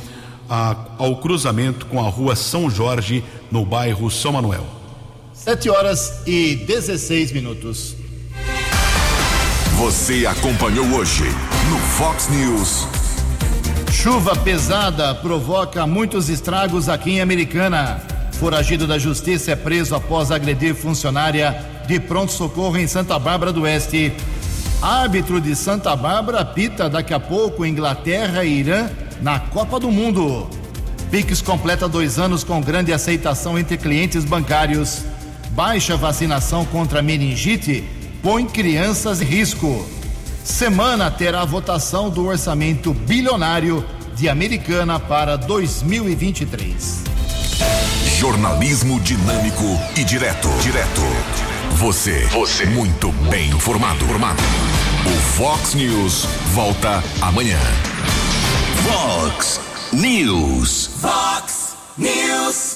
a, 0.50 0.76
ao 0.98 1.16
cruzamento 1.22 1.86
com 1.86 2.06
a 2.06 2.10
rua 2.10 2.36
São 2.36 2.70
Jorge, 2.70 3.24
no 3.50 3.66
bairro 3.66 4.12
São 4.12 4.34
Manuel. 4.34 4.66
7 5.32 5.70
horas 5.70 6.22
e 6.28 6.56
16 6.68 7.32
minutos. 7.32 7.96
Você 9.78 10.26
acompanhou 10.26 10.86
hoje 10.98 11.24
no 11.70 11.78
Fox 11.98 12.28
News. 12.28 12.86
Chuva 13.90 14.36
pesada 14.36 15.16
provoca 15.16 15.88
muitos 15.88 16.28
estragos 16.28 16.90
aqui 16.90 17.12
em 17.12 17.22
Americana. 17.22 18.02
Foragido 18.34 18.86
da 18.86 19.00
justiça 19.00 19.52
é 19.52 19.56
preso 19.56 19.96
após 19.96 20.30
agredir 20.30 20.76
funcionária 20.76 21.66
de 21.88 22.02
pronto-socorro 22.02 22.78
em 22.78 22.86
Santa 22.86 23.18
Bárbara 23.18 23.54
do 23.54 23.62
Oeste. 23.62 24.12
Árbitro 24.82 25.42
de 25.42 25.56
Santa 25.56 25.96
Bárbara 25.96 26.42
apita 26.42 26.90
daqui 26.90 27.14
a 27.14 27.20
pouco 27.20 27.66
Inglaterra 27.66 28.44
e 28.44 28.60
Irã 28.60 28.90
na 29.22 29.40
Copa 29.40 29.80
do 29.80 29.92
Mundo. 29.92 30.48
Pix 31.10 31.42
completa 31.42 31.88
dois 31.88 32.20
anos 32.20 32.44
com 32.44 32.62
grande 32.62 32.94
aceitação 32.94 33.58
entre 33.58 33.78
clientes 33.78 34.24
bancários. 34.24 35.04
Baixa 35.52 35.98
vacinação 35.98 36.64
contra 36.66 37.02
meningite 37.02 37.84
põe 38.22 38.46
crianças 38.46 39.20
em 39.20 39.26
risco. 39.26 39.86
Semana 40.44 41.10
terá 41.10 41.44
votação 41.44 42.10
do 42.10 42.28
orçamento 42.28 42.94
bilionário 42.94 43.84
de 44.16 44.30
Americana 44.30 45.00
para 45.00 45.36
2023. 45.38 47.04
Jornalismo 48.18 49.00
dinâmico 49.00 49.64
e 49.96 50.04
direto. 50.04 50.50
Direto. 50.62 51.57
Você. 51.78 52.26
Você. 52.32 52.66
Muito 52.66 53.12
bem 53.30 53.52
informado. 53.52 54.04
Formado. 54.08 54.42
O 55.06 55.22
Fox 55.38 55.76
News 55.76 56.26
volta 56.54 57.04
amanhã. 57.22 57.60
Fox 58.84 59.62
News. 59.94 60.90
Fox 61.00 61.76
News. 61.96 62.76